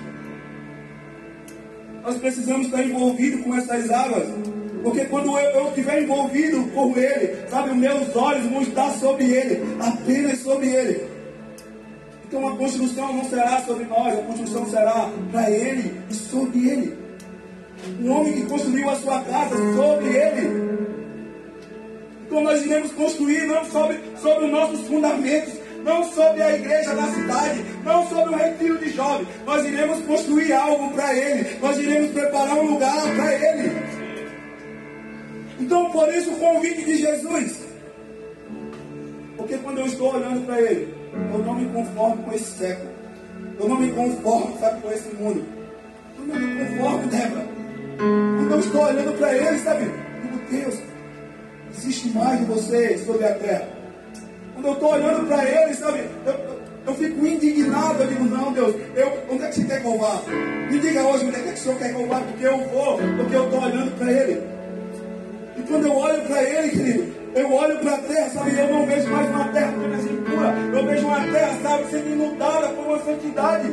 Nós 2.02 2.16
precisamos 2.16 2.66
estar 2.66 2.82
envolvidos 2.82 3.44
com 3.44 3.54
essas 3.54 3.88
águas. 3.88 4.26
Porque 4.82 5.04
quando 5.04 5.38
eu, 5.38 5.50
eu 5.60 5.68
estiver 5.68 6.02
envolvido 6.02 6.64
com 6.72 6.98
Ele, 6.98 7.48
sabe, 7.48 7.70
os 7.70 7.76
meus 7.76 8.16
olhos 8.16 8.46
vão 8.46 8.62
estar 8.62 8.90
sobre 8.94 9.26
Ele, 9.26 9.62
apenas 9.78 10.40
sobre 10.40 10.70
Ele. 10.70 11.06
Então 12.26 12.48
a 12.48 12.56
construção 12.56 13.12
não 13.12 13.24
será 13.26 13.62
sobre 13.62 13.84
nós, 13.84 14.18
a 14.18 14.22
construção 14.22 14.68
será 14.68 15.08
para 15.30 15.48
Ele 15.52 16.00
e 16.10 16.14
sobre 16.14 16.68
Ele. 16.68 17.03
Um 18.00 18.10
homem 18.10 18.32
que 18.32 18.46
construiu 18.46 18.90
a 18.90 18.96
sua 18.96 19.20
casa 19.20 19.56
sobre 19.74 20.08
Ele. 20.08 20.74
Então 22.26 22.42
nós 22.42 22.64
iremos 22.64 22.92
construir 22.92 23.46
não 23.46 23.64
sobre, 23.66 24.00
sobre 24.20 24.46
os 24.46 24.50
nossos 24.50 24.80
fundamentos, 24.88 25.54
não 25.84 26.02
sobre 26.12 26.42
a 26.42 26.56
igreja 26.56 26.94
da 26.94 27.06
cidade, 27.08 27.64
não 27.84 28.08
sobre 28.08 28.34
o 28.34 28.36
retiro 28.36 28.78
de 28.78 28.90
jovens. 28.90 29.28
Nós 29.46 29.64
iremos 29.64 30.00
construir 30.04 30.52
algo 30.52 30.92
para 30.92 31.14
Ele, 31.14 31.58
nós 31.60 31.78
iremos 31.78 32.10
preparar 32.12 32.56
um 32.56 32.70
lugar 32.72 33.02
para 33.14 33.34
Ele. 33.34 34.04
Então, 35.60 35.90
por 35.90 36.12
isso, 36.12 36.32
o 36.32 36.36
convite 36.36 36.84
de 36.84 36.96
Jesus. 36.96 37.60
Porque 39.36 39.56
quando 39.58 39.78
eu 39.78 39.86
estou 39.86 40.14
olhando 40.14 40.44
para 40.46 40.60
Ele, 40.60 40.92
eu 41.32 41.38
não 41.38 41.54
me 41.54 41.66
conformo 41.66 42.22
com 42.24 42.32
esse 42.32 42.58
século. 42.58 42.90
Eu 43.60 43.68
não 43.68 43.78
me 43.78 43.92
conformo, 43.92 44.58
sabe, 44.58 44.80
com 44.80 44.90
esse 44.90 45.14
mundo. 45.14 45.44
Eu 46.18 46.26
não 46.26 46.34
me 46.34 46.66
conformo, 46.66 47.06
Débora. 47.06 47.63
Eu 48.50 48.58
estou 48.58 48.84
olhando 48.84 49.18
para 49.18 49.34
Ele, 49.34 49.58
sabe, 49.58 49.84
meu 49.84 50.60
Deus, 50.60 50.78
existe 51.76 52.08
mais 52.10 52.38
de 52.40 52.44
você 52.46 52.98
sobre 52.98 53.24
a 53.24 53.34
terra. 53.34 53.68
Quando 54.54 54.66
eu 54.66 54.72
estou 54.74 54.92
olhando 54.92 55.26
para 55.26 55.44
Ele, 55.44 55.74
sabe, 55.74 55.98
eu, 56.26 56.32
eu, 56.32 56.60
eu, 56.86 56.94
fico 56.94 57.26
indignado. 57.26 58.02
Eu 58.02 58.06
digo, 58.06 58.24
não, 58.24 58.52
Deus, 58.52 58.74
eu, 58.94 59.12
onde 59.30 59.44
é 59.44 59.48
que 59.48 59.54
você 59.54 59.64
quer 59.64 59.80
que 59.80 59.86
eu 59.86 59.98
vá? 59.98 60.22
Me 60.70 60.78
diga 60.78 61.02
hoje 61.02 61.26
onde 61.26 61.36
é 61.36 61.40
que 61.40 61.48
o 61.52 61.56
Senhor 61.56 61.78
quer 61.78 61.94
que 61.94 62.00
eu 62.00 62.06
vá, 62.06 62.20
porque 62.20 62.46
eu 62.46 62.58
vou, 62.58 62.98
porque 63.16 63.36
eu 63.36 63.44
estou 63.44 63.62
olhando 63.62 63.98
para 63.98 64.12
Ele. 64.12 64.42
E 65.56 65.62
quando 65.62 65.86
eu 65.86 65.96
olho 65.96 66.22
para 66.22 66.42
Ele, 66.42 66.68
querido, 66.68 67.14
eu 67.34 67.52
olho 67.52 67.78
para 67.78 67.94
a 67.94 67.98
terra, 67.98 68.30
sabe, 68.30 68.58
eu 68.58 68.68
não 68.72 68.86
vejo 68.86 69.08
mais 69.08 69.28
uma 69.28 69.48
terra 69.48 69.68
apenas 69.76 70.04
impura. 70.04 70.54
Eu 70.72 70.86
vejo 70.86 71.06
uma 71.06 71.20
terra, 71.20 71.58
sabe, 71.62 71.84
sendo 71.90 72.10
inundada 72.10 72.68
por 72.68 72.86
uma 72.86 72.98
santidade. 73.04 73.68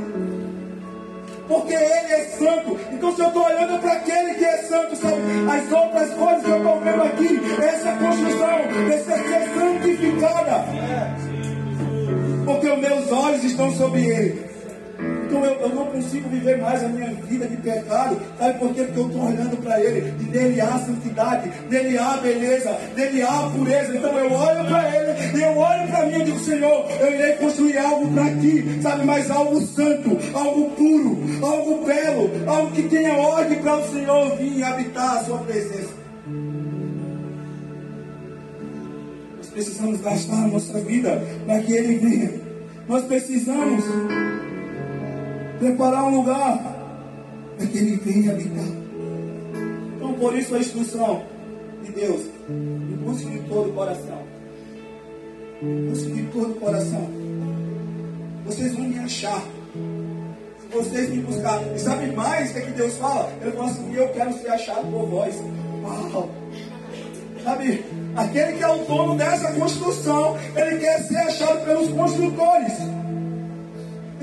Porque 1.51 1.74
Ele 1.74 2.13
é 2.13 2.25
santo. 2.39 2.79
Então, 2.93 3.13
se 3.13 3.22
eu 3.22 3.27
estou 3.27 3.43
olhando 3.43 3.77
para 3.81 3.91
aquele 3.91 4.36
que 4.36 4.46
é 4.46 4.58
santo, 4.60 4.96
sabe, 4.96 5.15
as 5.51 5.70
outras 5.70 6.13
coisas 6.13 6.43
que 6.43 6.50
eu 6.50 6.58
estou 6.58 6.79
vendo 6.79 7.03
aqui, 7.03 7.41
essa 7.62 7.91
construção 7.91 8.60
precisa 8.86 9.17
ser 9.17 9.50
santificada. 9.53 10.65
Porque 12.46 12.70
os 12.70 12.79
meus 12.79 13.12
olhos 13.12 13.43
estão 13.43 13.70
sobre 13.74 14.05
Ele. 14.05 14.50
Então 15.31 15.46
eu, 15.46 15.53
eu, 15.62 15.70
não 15.70 15.86
consigo 15.86 16.27
viver 16.27 16.58
mais 16.58 16.84
a 16.84 16.89
minha 16.89 17.10
vida 17.10 17.48
de 17.48 17.55
pecado. 17.58 18.20
Sabe 18.38 18.60
por 18.60 18.74
quê? 18.74 18.84
Porque 18.84 19.00
eu 19.00 19.08
estou 19.08 19.27
olhando 19.27 19.58
para 19.63 19.79
Ele. 19.79 20.13
E 20.20 20.24
nele 20.25 20.60
há 20.60 20.77
santidade, 20.79 21.51
nele 21.70 21.98
há 21.98 22.17
beleza, 22.17 22.77
nele 22.96 23.22
há 23.22 23.50
pureza. 23.50 23.96
Então 23.96 24.20
eu 24.20 24.31
olho 24.31 24.65
para 24.65 24.96
Ele 24.96 25.38
e 25.38 25.41
eu 25.41 25.58
olho 25.58 25.88
para 25.88 26.05
mim 26.05 26.20
e 26.20 26.24
digo, 26.25 26.39
Senhor, 26.39 26.86
eu 27.00 27.13
irei 27.13 27.34
construir 27.34 27.77
algo 27.77 28.13
para 28.13 28.25
ti, 28.36 28.79
sabe? 28.81 29.05
Mas 29.05 29.31
algo 29.31 29.62
santo, 29.62 30.17
algo 30.34 30.70
puro, 30.72 31.17
algo 31.41 31.86
belo, 31.86 32.29
algo 32.48 32.72
que 32.72 32.84
tenha 32.84 33.13
ordem 33.13 33.60
para 33.60 33.77
o 33.77 33.89
Senhor 33.89 34.36
vir 34.36 34.63
habitar 34.63 35.17
a 35.17 35.24
sua 35.24 35.38
presença. 35.39 36.01
Nós 39.38 39.48
precisamos 39.48 40.01
gastar 40.01 40.43
a 40.43 40.48
nossa 40.48 40.79
vida 40.81 41.24
para 41.46 41.60
que 41.60 41.72
Ele 41.72 41.98
venha. 41.98 42.31
Nós 42.88 43.05
precisamos 43.05 43.86
preparar 45.62 46.06
um 46.06 46.15
lugar 46.18 46.58
para 47.56 47.68
que 47.68 47.77
Ele 47.77 47.96
venha 47.98 48.32
habitar. 48.32 48.65
Então, 49.96 50.13
por 50.13 50.36
isso, 50.36 50.56
a 50.56 50.60
instrução 50.60 51.22
de 51.84 51.91
Deus: 51.91 52.22
busque 53.06 53.30
de 53.30 53.39
todo 53.48 53.70
o 53.70 53.74
coração. 53.74 54.18
Busque 55.62 56.12
de 56.12 56.24
todo 56.24 56.51
o 56.51 56.56
coração. 56.56 57.08
Vocês 58.44 58.74
vão 58.74 58.86
me 58.86 58.98
achar. 58.98 59.44
Se 60.60 60.68
vocês 60.75 61.10
me 61.12 61.22
buscar. 61.22 61.62
E 61.75 61.80
sabe 61.80 62.08
mais 62.08 62.50
o 62.50 62.53
que, 62.53 62.60
é 62.60 62.62
que 62.63 62.72
Deus 62.72 62.98
fala? 62.98 63.32
Ele 63.39 63.51
fala 63.51 63.70
assim: 63.70 63.94
Eu 63.94 64.10
quero 64.10 64.34
ser 64.34 64.50
achado 64.50 64.91
por 64.91 65.06
vós. 65.06 65.36
Uau! 65.84 66.30
Sabe, 67.44 67.84
aquele 68.15 68.53
que 68.53 68.63
é 68.63 68.68
o 68.68 68.86
dono 68.86 69.15
dessa 69.15 69.51
construção, 69.53 70.38
ele 70.56 70.77
quer 70.80 71.01
ser 71.01 71.18
achado 71.18 71.65
pelos 71.65 71.91
construtores. 71.91 72.74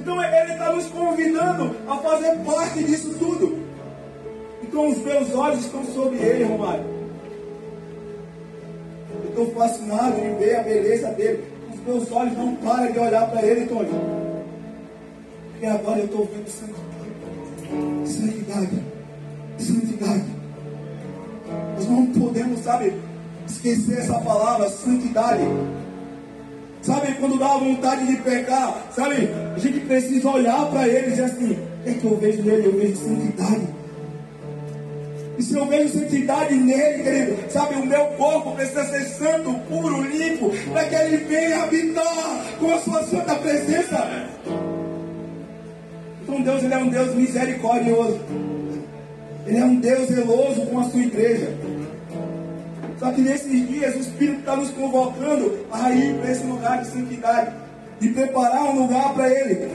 Então 0.08 0.24
ele 0.24 0.52
está 0.52 0.72
nos 0.72 0.86
convidando 0.86 1.76
a 1.86 1.96
fazer 1.98 2.34
parte 2.38 2.82
disso 2.82 3.14
tudo. 3.18 3.58
Então 4.62 4.88
os 4.88 4.96
meus 5.04 5.34
olhos 5.34 5.60
estão 5.60 5.84
sobre 5.84 6.16
ele, 6.16 6.44
Romário. 6.44 6.82
Eu 9.22 9.28
estou 9.28 9.50
fascinado 9.52 10.18
em 10.18 10.34
ver 10.36 10.56
a 10.56 10.62
beleza 10.62 11.10
dele. 11.10 11.44
Os 11.70 11.80
meus 11.80 12.10
olhos 12.10 12.38
não 12.38 12.56
param 12.56 12.90
de 12.90 12.98
olhar 12.98 13.28
para 13.28 13.42
ele, 13.44 13.66
Tony. 13.66 13.90
Porque 15.50 15.66
agora 15.66 15.98
eu 15.98 16.06
estou 16.06 16.24
vendo 16.24 16.48
santidade. 16.48 18.10
Santidade. 18.10 18.82
Santidade. 19.58 20.24
Nós 21.74 21.86
não 21.86 22.06
podemos, 22.06 22.60
sabe, 22.60 22.94
esquecer 23.46 23.98
essa 23.98 24.18
palavra, 24.20 24.70
santidade. 24.70 25.42
Sabe, 26.88 27.12
quando 27.20 27.38
dá 27.38 27.48
vontade 27.48 28.06
de 28.06 28.16
pecar, 28.22 28.88
sabe, 28.96 29.28
a 29.54 29.58
gente 29.58 29.78
precisa 29.80 30.26
olhar 30.30 30.70
para 30.70 30.88
ele 30.88 31.14
e 31.14 31.20
assim: 31.20 31.58
é 31.84 31.92
que 31.92 32.02
eu 32.02 32.16
vejo 32.16 32.42
nele? 32.42 32.64
Eu 32.64 32.78
vejo 32.78 32.96
santidade. 32.96 33.68
E 35.36 35.42
se 35.42 35.54
eu 35.54 35.66
vejo 35.66 35.90
santidade 35.90 36.54
nele, 36.54 37.02
querido, 37.02 37.36
sabe, 37.50 37.74
o 37.74 37.84
meu 37.84 38.06
corpo 38.16 38.52
precisa 38.52 38.86
ser 38.86 39.04
santo, 39.04 39.52
puro, 39.68 40.00
limpo, 40.00 40.50
para 40.72 40.86
que 40.86 40.94
ele 40.94 41.16
venha 41.18 41.62
habitar 41.62 42.44
com 42.58 42.72
a 42.72 42.78
sua 42.78 43.02
santa 43.04 43.34
presença. 43.34 44.26
Então 46.22 46.40
Deus 46.40 46.62
ele 46.62 46.72
é 46.72 46.78
um 46.78 46.88
Deus 46.88 47.14
misericordioso. 47.14 48.18
Ele 49.46 49.58
é 49.58 49.64
um 49.64 49.76
Deus 49.76 50.08
zeloso 50.08 50.62
com 50.62 50.78
a 50.80 50.84
sua 50.84 51.00
igreja. 51.00 51.52
Só 52.98 53.12
que 53.12 53.20
nesses 53.20 53.68
dias 53.68 53.94
o 53.94 54.00
Espírito 54.00 54.40
está 54.40 54.56
nos 54.56 54.70
convocando 54.70 55.66
a 55.70 55.90
ir 55.92 56.14
para 56.14 56.32
esse 56.32 56.44
lugar 56.44 56.82
de 56.82 56.88
santidade, 56.88 57.54
de 58.00 58.08
preparar 58.08 58.64
um 58.64 58.82
lugar 58.82 59.14
para 59.14 59.28
Ele. 59.28 59.70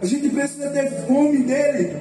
A 0.00 0.06
gente 0.06 0.28
precisa 0.28 0.70
ter 0.70 0.90
fome 1.06 1.38
dele, 1.42 1.96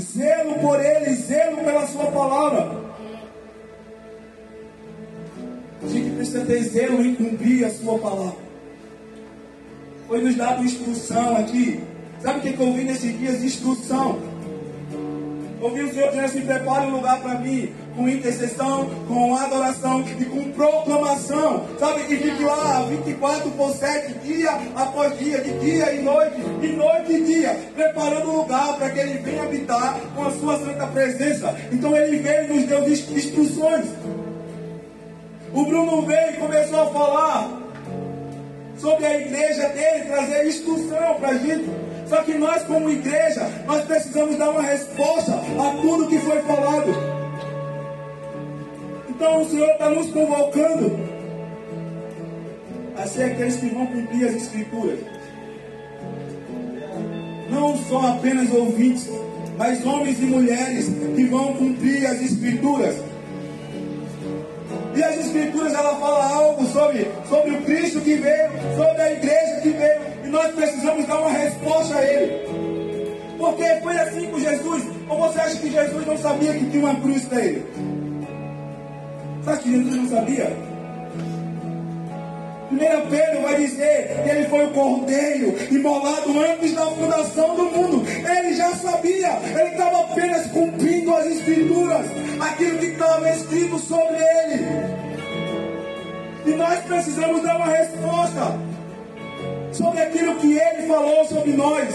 zelo 0.00 0.54
por 0.60 0.80
Ele, 0.80 1.14
zelo 1.14 1.58
pela 1.58 1.86
Sua 1.86 2.06
palavra. 2.06 2.80
A 5.82 5.88
gente 5.88 6.10
precisa 6.16 6.44
ter 6.44 6.62
zelo 6.62 7.04
em 7.04 7.14
cumprir 7.14 7.66
a 7.66 7.70
Sua 7.70 7.98
palavra. 7.98 8.50
Foi 10.08 10.22
nos 10.22 10.34
dado 10.34 10.64
instrução 10.64 11.36
aqui. 11.36 11.80
Sabe 12.22 12.38
o 12.38 12.42
que 12.42 12.62
eu 12.62 12.72
vi 12.72 12.84
nesses 12.84 13.18
dias? 13.18 13.42
Instrução. 13.42 14.29
Ouvi 15.60 15.82
o 15.82 15.92
Senhor 15.92 16.08
dizendo 16.08 16.24
assim: 16.24 16.40
prepare 16.40 16.86
um 16.86 16.96
lugar 16.96 17.20
para 17.20 17.34
mim, 17.34 17.72
com 17.94 18.08
intercessão, 18.08 18.88
com 19.06 19.36
adoração 19.36 20.02
e 20.18 20.24
com 20.24 20.50
proclamação. 20.52 21.66
Sabe? 21.78 22.02
E 22.08 22.16
fique 22.16 22.42
lá 22.42 22.82
24 22.88 23.50
por 23.50 23.70
7, 23.72 24.14
dia 24.20 24.50
após 24.74 25.18
dia, 25.18 25.40
de 25.40 25.52
dia 25.58 25.92
e 25.92 26.02
noite, 26.02 26.40
de 26.60 26.72
noite 26.72 27.12
e 27.12 27.24
dia, 27.24 27.60
preparando 27.74 28.30
um 28.30 28.36
lugar 28.36 28.76
para 28.76 28.90
que 28.90 28.98
ele 28.98 29.18
venha 29.18 29.42
habitar 29.42 30.00
com 30.14 30.26
a 30.26 30.30
sua 30.32 30.58
santa 30.58 30.86
presença. 30.86 31.54
Então 31.70 31.94
ele 31.96 32.16
veio 32.18 32.44
e 32.44 32.48
nos 32.54 32.66
deu 32.66 32.88
instruções. 32.88 33.86
O 35.52 35.64
Bruno 35.64 36.02
veio 36.02 36.30
e 36.30 36.36
começou 36.36 36.80
a 36.80 36.86
falar 36.86 37.60
sobre 38.78 39.04
a 39.04 39.20
igreja 39.20 39.68
dele, 39.68 40.04
trazer 40.06 40.46
instrução 40.46 41.14
para 41.18 41.28
a 41.28 41.34
gente. 41.34 41.89
Só 42.10 42.24
que 42.24 42.34
nós, 42.34 42.64
como 42.64 42.90
igreja, 42.90 43.48
nós 43.66 43.84
precisamos 43.84 44.36
dar 44.36 44.50
uma 44.50 44.62
resposta 44.62 45.32
a 45.32 45.80
tudo 45.80 46.08
que 46.08 46.18
foi 46.18 46.42
falado. 46.42 46.92
Então 49.08 49.42
o 49.42 49.48
Senhor 49.48 49.70
está 49.70 49.90
nos 49.90 50.10
convocando 50.10 50.98
a 52.96 53.06
ser 53.06 53.22
aqueles 53.22 53.54
que 53.56 53.66
vão 53.66 53.86
cumprir 53.86 54.28
as 54.28 54.34
Escrituras. 54.34 54.98
Não 57.48 57.76
só 57.84 58.08
apenas 58.08 58.52
ouvintes, 58.52 59.08
mas 59.56 59.86
homens 59.86 60.20
e 60.20 60.24
mulheres 60.24 60.90
que 61.14 61.24
vão 61.26 61.54
cumprir 61.54 62.06
as 62.06 62.20
Escrituras. 62.20 62.96
E 64.96 65.02
as 65.02 65.16
Escrituras 65.16 65.72
ela 65.74 65.94
fala 66.00 66.28
algo 66.34 66.66
sobre, 66.66 67.06
sobre 67.28 67.52
o 67.52 67.62
Cristo 67.62 68.00
que 68.00 68.16
veio, 68.16 68.50
sobre 68.76 69.00
a 69.00 69.12
igreja 69.12 69.60
que 69.62 69.68
veio 69.68 70.09
nós 70.30 70.54
precisamos 70.54 71.06
dar 71.06 71.20
uma 71.20 71.30
resposta 71.30 71.96
a 71.96 72.04
Ele. 72.04 72.80
Porque 73.38 73.64
foi 73.82 73.98
assim 73.98 74.26
com 74.26 74.38
Jesus. 74.38 74.84
Ou 75.08 75.18
você 75.18 75.40
acha 75.40 75.56
que 75.56 75.70
Jesus 75.70 76.06
não 76.06 76.18
sabia 76.18 76.52
que 76.52 76.70
tinha 76.70 76.84
uma 76.84 77.00
cruz 77.00 77.24
para 77.24 77.40
Ele? 77.40 77.66
Sabe 79.44 79.62
que 79.62 79.70
Jesus 79.70 79.96
não 79.96 80.08
sabia? 80.08 80.70
Primeira 82.68 83.00
Pedro 83.00 83.42
vai 83.42 83.56
dizer 83.56 84.20
que 84.22 84.30
ele 84.30 84.48
foi 84.48 84.64
o 84.64 84.70
cordeiro 84.70 85.56
imolado 85.72 86.38
antes 86.38 86.72
da 86.72 86.86
fundação 86.86 87.56
do 87.56 87.64
mundo. 87.64 88.04
Ele 88.06 88.54
já 88.54 88.70
sabia, 88.76 89.28
ele 89.58 89.70
estava 89.70 90.02
apenas 90.02 90.46
cumprindo 90.52 91.12
as 91.16 91.26
escrituras, 91.26 92.06
aquilo 92.38 92.78
que 92.78 92.86
estava 92.86 93.28
escrito 93.28 93.76
sobre 93.80 94.16
ele. 94.16 94.66
E 96.46 96.50
nós 96.50 96.78
precisamos 96.84 97.42
dar 97.42 97.56
uma 97.56 97.66
resposta 97.66 98.56
sobre 99.72 100.00
aquilo 100.00 100.36
que 100.36 100.58
ele 100.58 100.86
falou 100.86 101.24
sobre 101.24 101.52
nós, 101.52 101.88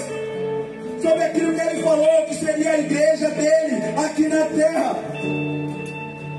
sobre 1.02 1.24
aquilo 1.24 1.54
que 1.54 1.62
ele 1.62 1.84
falou 1.84 2.26
que 2.28 2.36
seria 2.36 2.72
a 2.72 2.80
igreja 2.80 3.30
dele 3.30 3.82
aqui 4.06 4.28
na 4.28 4.46
terra. 4.46 4.96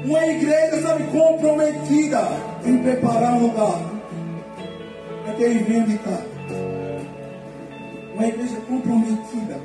Uma 0.04 0.26
igreja, 0.26 0.82
sabe, 0.82 1.04
comprometida 1.04 2.28
em 2.64 2.78
preparar 2.78 3.34
um 3.34 3.46
lugar 3.48 3.96
que 5.36 5.42
ele 5.42 5.64
venha 5.64 5.82
habitar. 5.82 6.22
Uma 8.14 8.26
igreja 8.26 8.56
comprometida. 8.66 9.60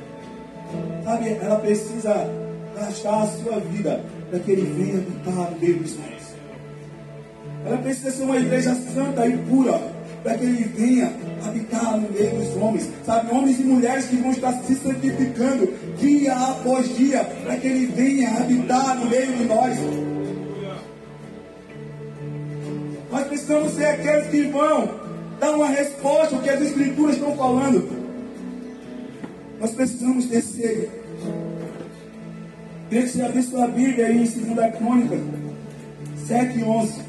Sabe, 1.04 1.28
ela 1.40 1.58
precisa 1.58 2.14
gastar 2.78 3.22
a 3.22 3.26
sua 3.26 3.60
vida 3.60 4.04
para 4.30 4.38
que 4.38 4.52
ele 4.52 4.62
venha 4.62 4.98
habitar 4.98 5.50
no 5.50 5.58
meio 5.58 5.78
dos 5.78 5.94
homens. 5.96 6.34
Ela 7.64 7.78
precisa 7.78 8.10
ser 8.10 8.22
uma 8.24 8.36
igreja 8.36 8.74
santa 8.74 9.26
e 9.26 9.36
pura 9.38 9.91
para 10.22 10.38
que 10.38 10.44
ele 10.44 10.64
venha 10.64 11.12
habitar 11.44 11.96
no 11.98 12.10
meio 12.10 12.30
dos 12.30 12.56
homens. 12.56 12.88
Sabe, 13.04 13.34
homens 13.34 13.58
e 13.58 13.64
mulheres 13.64 14.06
que 14.06 14.16
vão 14.16 14.30
estar 14.30 14.52
se 14.62 14.74
santificando 14.76 15.72
dia 15.98 16.32
após 16.34 16.96
dia 16.96 17.24
para 17.24 17.56
que 17.56 17.66
ele 17.66 17.86
venha 17.86 18.30
habitar 18.30 18.98
no 18.98 19.06
meio 19.06 19.32
de 19.36 19.44
nós. 19.44 19.78
Nós 23.10 23.26
precisamos 23.26 23.72
ser 23.72 23.86
aqueles 23.86 24.28
que 24.28 24.42
vão 24.44 25.00
dar 25.38 25.50
uma 25.50 25.68
resposta 25.68 26.36
ao 26.36 26.42
que 26.42 26.50
as 26.50 26.62
Escrituras 26.62 27.16
estão 27.16 27.36
falando. 27.36 28.02
Nós 29.60 29.72
precisamos 29.72 30.26
ter 30.26 30.42
sede. 30.42 30.88
Queria 32.88 33.04
que 33.04 33.10
você 33.10 33.22
abrisse 33.22 33.50
sua 33.50 33.66
Bíblia 33.66 34.06
aí 34.06 34.18
em 34.18 34.24
2 34.24 34.76
Crônica 34.76 35.18
7 36.26 36.58
e 36.58 36.64
11. 36.64 37.00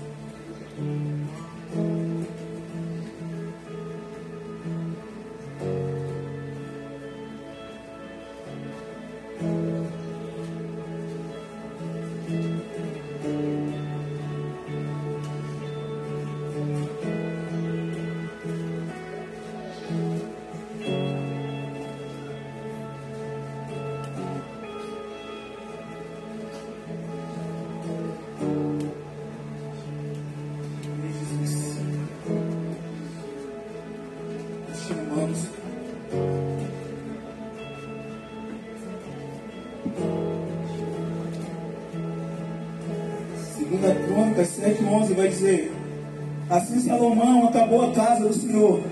Senhor, 48.54 48.84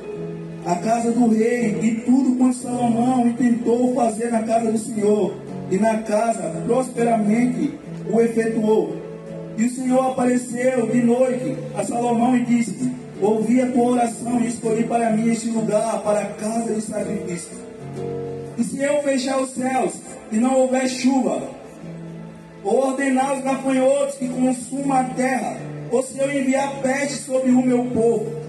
a 0.66 0.76
casa 0.78 1.12
do 1.12 1.28
rei, 1.28 1.78
e 1.84 2.02
tudo 2.04 2.36
quanto 2.36 2.56
Salomão 2.56 3.28
intentou 3.28 3.94
fazer 3.94 4.32
na 4.32 4.42
casa 4.42 4.72
do 4.72 4.78
Senhor, 4.80 5.36
e 5.70 5.78
na 5.78 6.00
casa 6.00 6.64
prosperamente 6.66 7.78
o 8.12 8.20
efetuou. 8.20 8.98
E 9.60 9.66
o 9.66 9.70
Senhor 9.70 10.00
apareceu 10.00 10.88
de 10.88 11.04
noite 11.04 11.56
a 11.78 11.84
Salomão 11.84 12.36
e 12.36 12.44
disse: 12.44 12.92
Ouvi 13.22 13.62
a 13.62 13.68
tua 13.68 13.92
oração 13.92 14.42
e 14.42 14.48
escolhi 14.48 14.84
para 14.86 15.12
mim 15.12 15.32
este 15.32 15.50
lugar, 15.50 16.02
para 16.02 16.22
a 16.22 16.26
casa 16.26 16.74
de 16.74 16.82
sacrifício. 16.82 17.56
E 18.58 18.64
se 18.64 18.82
eu 18.82 19.04
fechar 19.04 19.40
os 19.40 19.52
céus 19.52 19.94
e 20.32 20.38
não 20.38 20.56
houver 20.56 20.90
chuva, 20.90 21.40
ou 22.64 22.88
ordenar 22.88 23.38
os 23.38 23.44
gafanhotos 23.44 24.16
que 24.16 24.28
consumam 24.28 24.98
a 24.98 25.04
terra, 25.04 25.58
ou 25.92 26.02
se 26.02 26.18
eu 26.18 26.32
enviar 26.32 26.82
peste 26.82 27.20
sobre 27.20 27.52
o 27.52 27.62
meu 27.62 27.86
povo. 27.86 28.41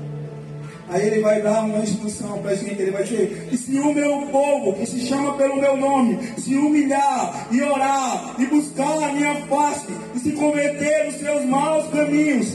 Aí 0.93 1.07
ele 1.07 1.21
vai 1.21 1.41
dar 1.41 1.65
uma 1.65 1.79
instrução 1.79 2.39
para 2.43 2.51
a 2.51 2.55
gente, 2.55 2.83
ele 2.83 2.91
vai 2.91 3.03
dizer, 3.03 3.49
e 3.51 3.57
se 3.57 3.79
o 3.79 3.95
meu 3.95 4.27
povo, 4.27 4.75
que 4.75 4.85
se 4.85 5.01
chama 5.01 5.33
pelo 5.39 5.57
meu 5.57 5.75
nome, 5.75 6.19
se 6.37 6.55
humilhar 6.55 7.49
e 7.51 7.63
orar 7.63 8.37
e 8.39 8.47
buscar 8.47 9.03
a 9.03 9.13
minha 9.13 9.35
face 9.47 9.87
e 10.15 10.19
se 10.19 10.33
converter 10.33 11.07
dos 11.07 11.19
seus 11.19 11.47
maus 11.47 11.89
caminhos, 11.89 12.55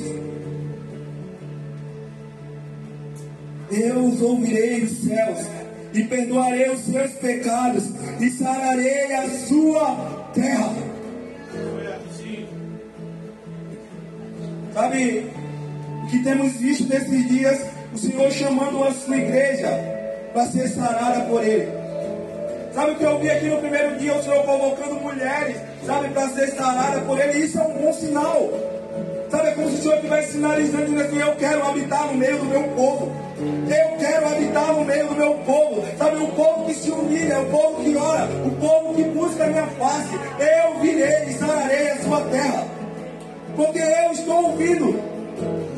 eu 3.71 4.05
os 4.05 4.21
ouvirei 4.21 4.81
dos 4.81 4.99
céus 4.99 5.39
e 5.93 6.03
perdoarei 6.03 6.69
os 6.69 6.81
seus 6.81 7.11
pecados 7.13 7.85
e 8.19 8.29
sararei 8.29 9.13
a 9.15 9.29
sua 9.47 10.29
terra. 10.35 10.73
Sabe, 14.73 15.25
o 16.03 16.07
que 16.07 16.23
temos 16.23 16.53
visto 16.53 16.87
nesses 16.87 17.27
dias, 17.29 17.76
o 17.97 17.99
Senhor 17.99 18.31
chamando 18.31 18.83
a 18.83 18.91
sua 18.91 19.17
igreja 19.17 19.69
para 20.31 20.45
ser 20.45 20.67
sarada 20.67 21.21
por 21.21 21.43
Ele. 21.43 21.67
Sabe 22.71 22.91
o 22.91 22.95
que 22.95 23.03
eu 23.03 23.17
vi 23.17 23.31
aqui 23.31 23.47
no 23.47 23.57
primeiro 23.57 23.97
dia, 23.97 24.13
o 24.13 24.23
Senhor 24.23 24.43
convocando 24.45 24.95
mulheres, 24.95 25.57
sabe, 25.83 26.09
para 26.09 26.29
ser 26.29 26.47
sarada 26.49 27.01
por 27.01 27.19
Ele. 27.19 27.39
Isso 27.39 27.57
é 27.57 27.63
um 27.63 27.73
bom 27.73 27.91
sinal. 27.91 28.49
Sabe, 29.31 29.47
é 29.47 29.51
como 29.51 29.69
se 29.69 29.77
o 29.77 29.81
Senhor 29.81 29.95
estivesse 29.95 30.31
sinalizando, 30.33 31.01
assim, 31.01 31.19
eu 31.19 31.35
quero 31.37 31.67
habitar 31.67 32.05
no 32.05 32.13
meio 32.13 32.37
do 32.37 32.45
meu 32.45 32.63
povo. 32.75 33.11
Eu 33.39 33.97
quero 33.97 34.27
habitar 34.27 34.73
no 34.73 34.85
meio 34.85 35.07
do 35.07 35.15
meu 35.15 35.33
povo. 35.39 35.83
Sabe, 35.97 36.17
o 36.17 36.27
povo 36.27 36.65
que 36.65 36.73
se 36.75 36.91
humilha, 36.91 37.39
o 37.39 37.45
povo 37.45 37.83
que 37.83 37.95
ora, 37.97 38.29
o 38.45 38.51
povo 38.51 38.93
que 38.93 39.03
busca 39.05 39.43
a 39.43 39.47
minha 39.47 39.67
face. 39.67 40.13
Eu 40.39 40.79
virei 40.81 41.29
e 41.29 41.33
sararei 41.33 41.89
a 41.89 41.97
sua 42.03 42.21
terra 42.21 42.67
porque 43.55 43.79
eu 43.79 44.11
estou 44.11 44.51
ouvindo. 44.51 45.16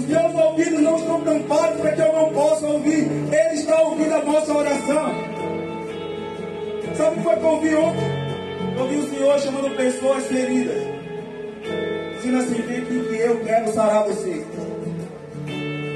Meus 0.09 0.35
ouvidos 0.35 0.79
não 0.81 0.97
estão 0.97 1.21
tampados 1.21 1.81
para 1.81 1.91
que 1.91 2.01
eu 2.01 2.13
não 2.13 2.33
possa 2.33 2.65
ouvir. 2.65 3.05
Ele 3.05 3.53
está 3.53 3.81
ouvindo 3.81 4.13
a 4.13 4.23
nossa 4.23 4.53
oração. 4.53 5.13
Sabe 6.97 7.11
o 7.11 7.13
que 7.13 7.23
foi 7.23 7.35
que 7.35 7.43
eu 7.43 7.49
ouvi 7.49 7.75
ontem? 7.75 8.29
Eu 8.75 8.81
ouvi 8.81 8.95
o 8.97 9.09
Senhor 9.09 9.39
chamando 9.39 9.77
pessoas 9.77 10.25
feridas. 10.25 10.83
Dizendo 12.15 12.37
assim, 12.39 12.61
vem 12.63 12.85
que 12.85 13.15
eu 13.19 13.39
quero 13.45 13.71
sarar 13.71 14.03
você. 14.05 14.45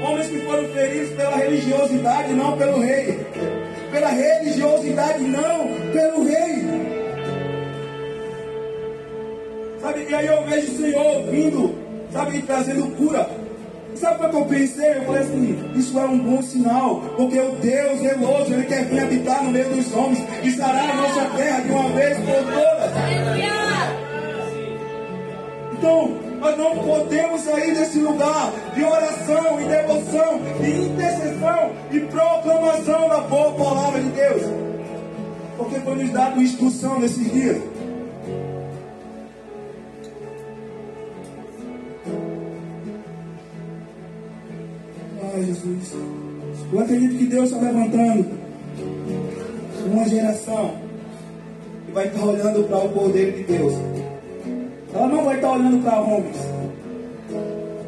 Homens 0.02 0.28
que 0.28 0.40
foram 0.40 0.68
feridos 0.68 1.10
pela 1.10 1.36
religiosidade, 1.36 2.32
não 2.32 2.56
pelo 2.56 2.80
rei. 2.80 3.26
Pela 3.90 4.08
religiosidade, 4.08 5.24
não 5.24 5.68
pelo 5.92 6.24
rei. 6.24 6.64
Sabe? 9.80 10.06
E 10.08 10.14
aí 10.14 10.26
eu 10.26 10.44
vejo 10.44 10.72
o 10.72 10.76
Senhor 10.76 11.22
vindo, 11.30 11.74
sabe, 12.12 12.42
trazendo 12.42 12.96
cura. 12.96 13.43
Sabe 13.94 14.26
o 14.26 14.28
que 14.28 14.36
eu 14.36 14.44
pensei? 14.46 14.98
Eu 14.98 15.04
falei 15.04 15.22
assim, 15.22 15.72
isso 15.76 15.98
é 15.98 16.04
um 16.04 16.18
bom 16.18 16.42
sinal, 16.42 17.00
porque 17.16 17.38
o 17.38 17.52
Deus 17.52 18.00
zeloso, 18.00 18.52
Ele 18.52 18.64
quer 18.64 18.84
vir 18.86 19.00
habitar 19.00 19.42
no 19.44 19.50
meio 19.50 19.68
dos 19.70 19.94
homens 19.94 20.22
e 20.42 20.50
sarar 20.50 20.90
a 20.90 20.96
nossa 20.96 21.24
terra 21.36 21.60
de 21.60 21.70
uma 21.70 21.88
vez 21.90 22.16
por 22.18 22.44
todas. 22.52 22.92
Então, 25.72 26.24
nós 26.40 26.58
não 26.58 26.78
podemos 26.78 27.40
sair 27.42 27.74
desse 27.74 27.98
lugar 28.00 28.52
de 28.74 28.84
oração 28.84 29.60
e 29.60 29.64
devoção, 29.64 30.40
de 30.60 30.70
intercessão 30.70 31.72
e 31.90 32.00
proclamação 32.00 33.08
da 33.08 33.20
boa 33.20 33.52
palavra 33.52 34.00
de 34.00 34.08
Deus. 34.10 34.42
Porque 35.56 35.80
foi 35.80 35.94
nos 35.94 36.10
dado 36.10 36.42
instrução 36.42 36.98
nesses 36.98 37.32
dias. 37.32 37.73
Jesus. 45.44 45.92
Eu 46.72 46.80
acredito 46.80 47.18
que 47.18 47.26
Deus 47.26 47.50
está 47.50 47.60
levantando 47.60 48.26
uma 49.86 50.08
geração 50.08 50.74
que 51.86 51.92
vai 51.92 52.06
estar 52.06 52.24
olhando 52.24 52.64
para 52.68 52.78
o 52.78 52.88
poder 52.88 53.32
de 53.32 53.42
Deus. 53.44 53.74
Ela 54.94 55.06
não 55.08 55.24
vai 55.24 55.36
estar 55.36 55.52
olhando 55.52 55.82
para 55.82 56.00
homens. 56.00 56.36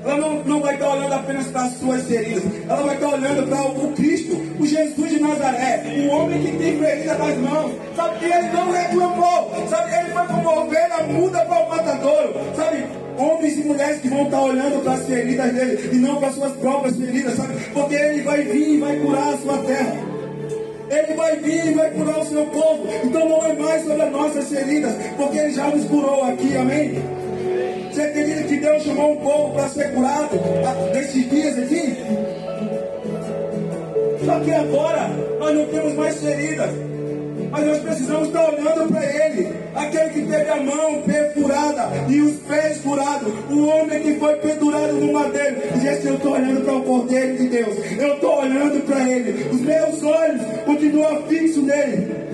Ela 0.04 0.18
não, 0.18 0.44
não 0.44 0.60
vai 0.60 0.74
estar 0.74 0.88
olhando 0.88 1.12
apenas 1.12 1.46
para 1.48 1.64
as 1.64 1.72
suas 1.74 2.02
feridas. 2.04 2.44
Ela 2.68 2.82
vai 2.82 2.94
estar 2.94 3.08
olhando 3.08 3.48
para 3.48 3.62
o 3.62 3.92
Cristo, 3.92 4.36
o 4.60 4.66
Jesus 4.66 5.10
de 5.10 5.20
Nazaré, 5.20 5.82
o 6.06 6.10
homem 6.10 6.40
que 6.42 6.56
tem 6.56 6.78
ferida 6.78 7.14
nas 7.14 7.36
mãos. 7.38 7.72
Sabe 7.96 8.18
que 8.18 8.24
ele 8.26 8.48
não 8.52 8.70
reclamou. 8.70 9.52
Sabe, 9.68 9.94
ele 9.96 10.10
foi 10.10 10.26
como 10.26 10.60
ovelha 10.60 11.02
muda 11.08 11.40
para 11.44 11.64
o 11.64 11.68
matadouro. 11.68 12.34
Sabe, 12.54 12.84
Homens 13.18 13.56
e 13.56 13.60
mulheres 13.60 14.00
que 14.00 14.08
vão 14.08 14.24
estar 14.24 14.42
olhando 14.42 14.82
para 14.82 14.92
as 14.92 15.06
feridas 15.06 15.52
dele 15.52 15.90
e 15.92 15.96
não 15.96 16.16
para 16.16 16.28
as 16.28 16.34
suas 16.34 16.52
próprias 16.52 16.96
feridas, 16.96 17.34
sabe? 17.34 17.54
Porque 17.72 17.94
ele 17.94 18.22
vai 18.22 18.42
vir 18.42 18.68
e 18.68 18.78
vai 18.78 18.96
curar 18.98 19.34
a 19.34 19.36
sua 19.38 19.58
terra. 19.58 19.96
Ele 20.90 21.14
vai 21.14 21.36
vir 21.36 21.66
e 21.66 21.74
vai 21.74 21.90
curar 21.90 22.20
o 22.20 22.26
seu 22.26 22.46
povo. 22.46 22.86
Então 23.04 23.28
não 23.28 23.44
é 23.44 23.52
mais 23.54 23.84
sobre 23.84 24.02
as 24.02 24.12
nossas 24.12 24.48
feridas, 24.48 24.94
porque 25.16 25.38
ele 25.38 25.52
já 25.52 25.68
nos 25.68 25.84
curou 25.86 26.24
aqui, 26.24 26.56
amém? 26.56 27.02
Você 27.90 28.02
acredita 28.02 28.42
que 28.42 28.56
Deus 28.58 28.82
chamou 28.82 29.12
um 29.12 29.16
povo 29.16 29.54
para 29.54 29.68
ser 29.70 29.92
curado 29.92 30.38
nesses 30.92 31.30
dias 31.30 31.58
aqui? 31.58 31.96
Só 34.24 34.40
que 34.40 34.50
agora 34.52 35.08
nós 35.38 35.54
não 35.54 35.66
temos 35.66 35.94
mais 35.94 36.20
feridas. 36.20 36.85
Mas 37.50 37.66
nós 37.66 37.78
precisamos 37.78 38.28
estar 38.28 38.48
olhando 38.48 38.92
para 38.92 39.04
Ele. 39.04 39.48
Aquele 39.74 40.10
que 40.10 40.22
teve 40.22 40.50
a 40.50 40.56
mão 40.56 41.02
perfurada 41.02 41.88
e 42.08 42.20
os 42.20 42.36
pés 42.42 42.78
furados. 42.78 43.32
O 43.50 43.66
homem 43.66 44.02
que 44.02 44.14
foi 44.14 44.36
pendurado 44.36 44.92
no 44.94 45.12
madeiro. 45.12 45.56
Assim, 45.74 46.08
eu 46.08 46.14
estou 46.14 46.32
olhando 46.32 46.64
para 46.64 46.76
o 46.76 46.82
Cordeiro 46.82 47.36
de 47.36 47.48
Deus. 47.48 47.76
Eu 47.98 48.14
estou 48.14 48.40
olhando 48.40 48.86
para 48.86 49.08
Ele. 49.10 49.48
Os 49.50 49.60
meus 49.60 50.02
olhos 50.02 50.42
continuam 50.64 51.22
fixos 51.24 51.62
nele. 51.62 52.26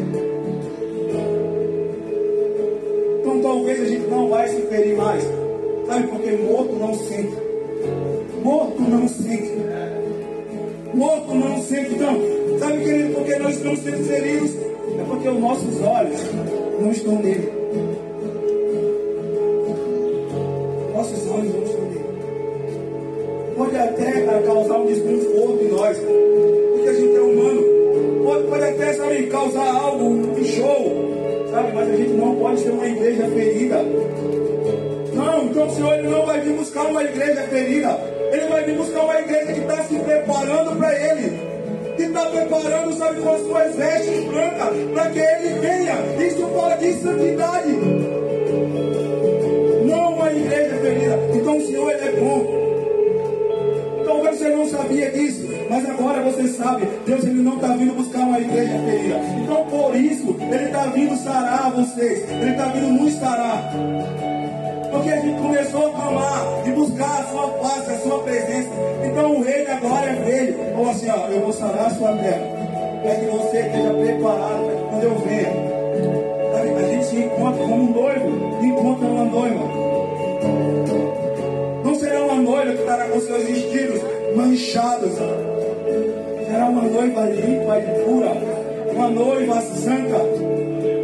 Então 3.20 3.40
talvez 3.40 3.80
a 3.80 3.84
gente 3.84 4.06
não 4.08 4.28
vai 4.28 4.48
se 4.48 4.62
ferir 4.62 4.96
mais. 4.96 5.24
Sabe, 5.86 6.06
porque 6.06 6.30
morto 6.32 6.74
não 6.74 6.94
sente. 6.94 7.36
Morto 8.42 8.82
não 8.82 9.08
sente. 9.08 9.52
Morto 10.94 11.34
não 11.34 11.62
sente. 11.62 11.94
Então, 11.94 12.18
sabe, 12.58 12.84
querido, 12.84 13.14
porque 13.14 13.36
nós 13.36 13.56
estamos 13.56 13.80
sendo 13.80 14.04
feridos? 14.06 14.71
Porque 15.22 15.36
os 15.36 15.40
nossos 15.40 15.80
olhos 15.82 16.20
não 16.80 16.90
estão 16.90 17.14
nele. 17.14 17.52
Nossos 20.92 21.30
olhos 21.30 21.54
não 21.54 21.62
estão 21.62 21.80
nele. 21.82 22.04
Pode 23.56 23.76
até 23.76 24.42
causar 24.44 24.78
um 24.78 24.86
desconforto 24.86 25.62
em 25.62 25.68
nós, 25.68 25.96
porque 25.96 26.88
a 26.88 26.92
gente 26.94 27.14
é 27.14 27.20
humano. 27.20 27.62
Pode, 28.24 28.48
pode 28.48 28.64
até, 28.64 28.92
sabe, 28.94 29.26
causar 29.28 29.74
algo, 29.76 30.06
um 30.06 30.44
show, 30.44 31.48
sabe? 31.52 31.72
Mas 31.72 31.88
a 31.88 31.96
gente 31.96 32.12
não 32.14 32.34
pode 32.34 32.60
ser 32.60 32.70
uma 32.70 32.88
igreja 32.88 33.28
ferida. 33.28 33.76
Não, 35.14 35.44
então 35.44 35.68
o 35.68 35.70
Senhor 35.70 35.98
ele 36.00 36.08
não 36.08 36.26
vai 36.26 36.40
vir 36.40 36.54
buscar 36.54 36.84
uma 36.86 37.04
igreja 37.04 37.42
ferida. 37.42 37.96
Ele 38.32 38.46
vai 38.48 38.64
vir 38.64 38.76
buscar 38.76 39.04
uma 39.04 39.20
igreja 39.20 39.52
que 39.52 39.60
está 39.60 39.84
se 39.84 39.94
preparando 40.00 40.71
preparando, 42.52 42.92
sabe, 42.98 43.20
com 43.22 43.30
as 43.30 43.40
suas 43.40 43.74
vestes 43.76 44.24
brancas, 44.24 44.68
para 44.92 45.10
que 45.10 45.18
Ele 45.18 45.58
venha. 45.60 46.26
Isso 46.26 46.46
fala 46.48 46.76
de 46.76 46.92
santidade. 46.94 47.70
Não 49.86 50.14
uma 50.14 50.32
igreja 50.32 50.76
ferida. 50.76 51.18
Então 51.34 51.56
o 51.56 51.66
Senhor 51.66 51.90
ele 51.90 52.08
é 52.08 52.12
bom. 52.20 52.62
Talvez 54.04 54.38
você 54.38 54.48
não 54.48 54.68
sabia 54.68 55.10
disso, 55.10 55.48
mas 55.70 55.88
agora 55.88 56.22
você 56.22 56.48
sabe. 56.48 56.86
Deus 57.06 57.24
ele 57.24 57.42
não 57.42 57.56
está 57.56 57.68
vindo 57.68 57.94
buscar 57.94 58.20
uma 58.20 58.40
igreja 58.40 58.78
ferida. 58.78 59.20
Então 59.42 59.64
por 59.66 59.96
isso 59.96 60.36
ele 60.40 60.64
está 60.64 60.86
vindo 60.86 61.16
sarar 61.16 61.72
vocês. 61.72 62.28
Ele 62.30 62.50
está 62.50 62.66
vindo 62.66 62.88
nos 62.88 63.14
sarar. 63.14 63.72
Porque 64.92 65.08
a 65.08 65.16
gente 65.16 65.40
começou 65.40 65.86
a 65.86 65.90
clamar 65.90 66.62
e 66.66 66.70
buscar 66.70 67.20
a 67.20 67.24
sua 67.24 67.48
face, 67.48 67.90
a 67.90 67.98
sua 68.00 68.18
presença. 68.18 68.68
Então 69.04 69.36
o 69.36 69.42
reino 69.42 69.70
agora 69.72 70.06
é 70.06 70.14
veio. 70.16 70.54
Falou 70.74 70.90
assim, 70.90 71.08
ó, 71.08 71.28
eu 71.28 71.40
vou 71.40 71.52
sanar 71.52 71.86
a 71.86 71.90
sua 71.90 72.12
terra. 72.12 72.62
Para 73.02 73.14
que 73.16 73.24
você 73.24 73.60
esteja 73.60 73.94
preparado 73.94 74.64
para 74.66 74.76
que 74.76 74.82
quando 74.90 75.02
eu 75.04 75.14
venha. 75.20 75.72
A 76.78 76.84
gente 76.84 77.04
se 77.06 77.16
encontra 77.16 77.62
como 77.62 77.74
um 77.74 77.92
noivo, 77.92 78.64
encontra 78.64 79.06
uma 79.06 79.24
noiva. 79.24 79.64
Não 81.84 81.94
será 81.94 82.24
uma 82.24 82.36
noiva 82.36 82.72
que 82.72 82.80
estará 82.80 83.04
com 83.08 83.20
seus 83.20 83.44
vestidos 83.44 84.00
manchados. 84.36 85.12
Será 86.46 86.66
uma 86.66 86.82
noiva 86.82 87.22
limpa 87.22 87.78
e 87.78 88.04
pura. 88.04 88.32
Uma 88.94 89.08
noiva 89.08 89.60
santa. 89.62 90.52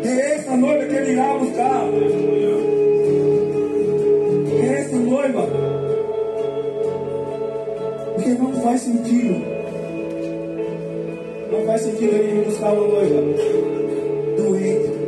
É 0.04 0.34
essa 0.34 0.56
noiva 0.56 0.84
que 0.84 0.94
ele 0.94 1.12
irá 1.12 1.34
buscar 1.38 1.84
não 8.58 8.64
faz 8.64 8.80
sentido. 8.80 9.44
Não 11.52 11.66
faz 11.66 11.82
sentido 11.82 12.14
ele 12.16 12.44
buscar 12.44 12.72
uma 12.72 12.88
noiva 12.88 13.22
doente. 14.36 14.98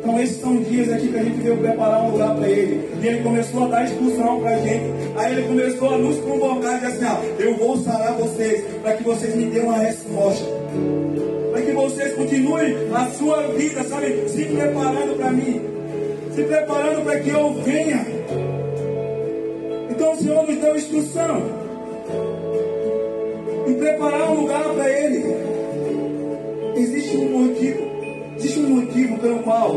Então 0.00 0.20
esses 0.20 0.40
são 0.40 0.56
dias 0.56 0.92
aqui 0.92 1.08
que 1.08 1.18
a 1.18 1.22
gente 1.22 1.40
veio 1.40 1.56
preparar 1.58 2.02
um 2.02 2.10
lugar 2.10 2.34
para 2.34 2.48
ele. 2.48 2.88
E 3.00 3.06
ele 3.06 3.22
começou 3.22 3.64
a 3.64 3.68
dar 3.68 3.84
instrução 3.84 4.40
para 4.40 4.50
a 4.50 4.58
gente. 4.58 4.84
Aí 5.16 5.32
ele 5.32 5.42
começou 5.46 5.94
a 5.94 5.98
nos 5.98 6.18
convocar 6.18 6.74
e 6.74 6.86
dizer 6.86 6.86
assim, 6.86 7.04
ah, 7.04 7.22
eu 7.38 7.56
vou 7.56 7.76
sarar 7.78 8.14
vocês, 8.14 8.64
para 8.82 8.94
que 8.94 9.04
vocês 9.04 9.34
me 9.34 9.44
dêem 9.46 9.64
uma 9.64 9.78
resposta. 9.78 10.44
Para 11.52 11.62
que 11.62 11.72
vocês 11.72 12.14
continuem 12.14 12.76
a 12.92 13.06
sua 13.10 13.42
vida, 13.48 13.82
sabe, 13.84 14.28
se 14.28 14.44
preparando 14.44 15.16
para 15.16 15.30
mim 15.30 15.76
se 16.36 16.42
preparando 16.42 17.02
para 17.02 17.18
que 17.18 17.30
eu 17.30 17.54
venha. 17.64 18.06
Então 20.06 20.14
o 20.14 20.22
Senhor 20.22 20.46
nos 20.46 20.56
deu 20.58 20.76
instrução 20.76 21.42
em 23.66 23.74
preparar 23.74 24.30
um 24.30 24.42
lugar 24.42 24.62
para 24.62 24.88
Ele. 24.88 25.34
Existe 26.76 27.16
um 27.16 27.40
motivo, 27.40 27.82
existe 28.36 28.60
um 28.60 28.68
motivo 28.68 29.18
pelo 29.18 29.40
qual 29.40 29.74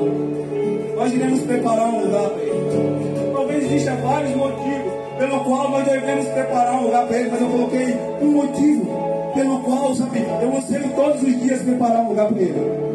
nós 0.95 1.13
iremos 1.15 1.41
preparar 1.41 1.87
um 1.87 2.03
lugar 2.03 2.29
para 2.29 2.43
Ele. 2.43 3.33
Talvez 3.33 3.63
existam 3.63 3.95
vários 4.03 4.35
motivos 4.35 4.93
pelo 5.17 5.39
qual 5.45 5.71
nós 5.71 5.85
devemos 5.85 6.27
preparar 6.27 6.75
um 6.75 6.83
lugar 6.83 7.07
para 7.07 7.17
Ele, 7.17 7.29
mas 7.31 7.41
eu 7.41 7.47
coloquei 7.47 7.95
um 8.21 8.31
motivo 8.31 9.33
pelo 9.33 9.59
qual, 9.61 9.95
sabe, 9.95 10.19
eu 10.43 10.61
ser 10.61 10.93
todos 10.95 11.23
os 11.23 11.41
dias 11.41 11.63
preparar 11.63 12.01
um 12.05 12.09
lugar 12.09 12.27
para 12.27 12.39
Ele. 12.39 12.89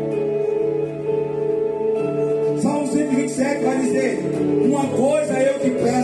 127 2.62 3.64
vai 3.64 3.78
dizer: 3.78 4.20
Uma 4.66 4.84
coisa 4.84 5.34
eu 5.34 5.58
te 5.58 5.70
peço, 5.70 6.03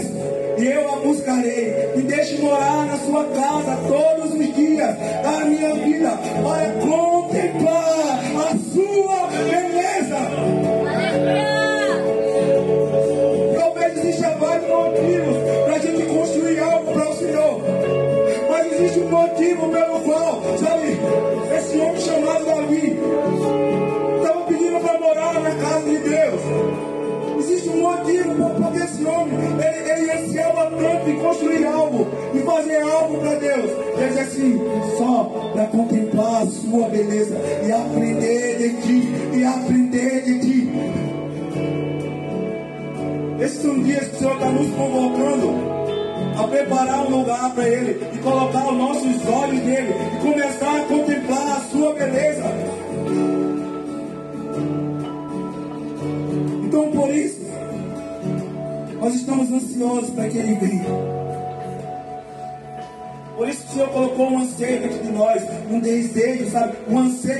eu 0.62 0.92
a 0.92 0.96
buscarei, 0.96 1.74
e 1.96 2.02
deixe 2.02 2.38
morar 2.38 2.86
na 2.86 2.98
sua 2.98 3.24
casa 3.24 3.78
todos 3.86 4.34
os 4.34 4.54
dias 4.54 4.96
da 5.22 5.44
minha 5.44 5.74
vida, 5.74 6.10
para 6.42 6.72
contemplar 6.80 7.89
e 37.66 37.72
aprender 37.72 38.58
de 38.58 38.82
ti, 38.82 39.08
e 39.34 39.44
aprender 39.44 40.22
de 40.22 40.38
ti. 40.40 40.60
São 43.60 43.82
dias 43.82 44.08
que 44.08 44.16
o 44.16 44.18
Senhor 44.20 44.34
está 44.34 44.50
nos 44.50 44.70
convocando 44.74 45.54
a 46.38 46.48
preparar 46.48 47.06
um 47.06 47.18
lugar 47.18 47.54
para 47.54 47.68
Ele 47.68 48.00
e 48.14 48.18
colocar 48.18 48.68
os 48.70 48.78
nossos 48.78 49.28
olhos 49.28 49.62
nele 49.62 49.90
e 49.90 50.22
começar 50.22 50.80
a 50.80 50.84
contemplar 50.84 51.56
a 51.56 51.60
sua 51.70 51.92
beleza. 51.92 52.44
Então 56.64 56.90
por 56.90 57.14
isso, 57.14 57.40
nós 58.98 59.14
estamos 59.14 59.52
ansiosos 59.52 60.10
para 60.10 60.28
que 60.28 60.38
Ele 60.38 60.54
venha. 60.54 61.20
Por 63.36 63.48
isso 63.48 63.62
que 63.62 63.68
o 63.68 63.72
Senhor 63.72 63.88
colocou 63.88 64.30
um 64.30 64.38
anseio 64.38 64.80
dentro 64.80 65.02
de 65.02 65.12
nós, 65.12 65.42
um 65.70 65.80
desejo, 65.80 66.50
sabe? 66.50 66.74
Um 66.88 66.98
anseio 66.98 67.39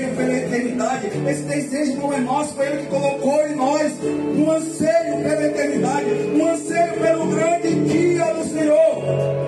eternidade. 1.07 1.31
Esse 1.31 1.43
desejo 1.43 1.97
não 1.97 2.13
é 2.13 2.19
nosso, 2.19 2.53
foi 2.53 2.67
Ele 2.67 2.77
que 2.83 2.87
colocou 2.87 3.47
em 3.47 3.55
nós. 3.55 3.91
Um 4.03 4.51
anseio 4.51 5.23
pela 5.23 5.47
eternidade, 5.47 6.05
um 6.33 6.47
anseio 6.47 6.93
pelo 6.93 7.25
grande 7.27 7.75
dia 7.85 8.25
do 8.33 8.43
Senhor. 8.45 9.41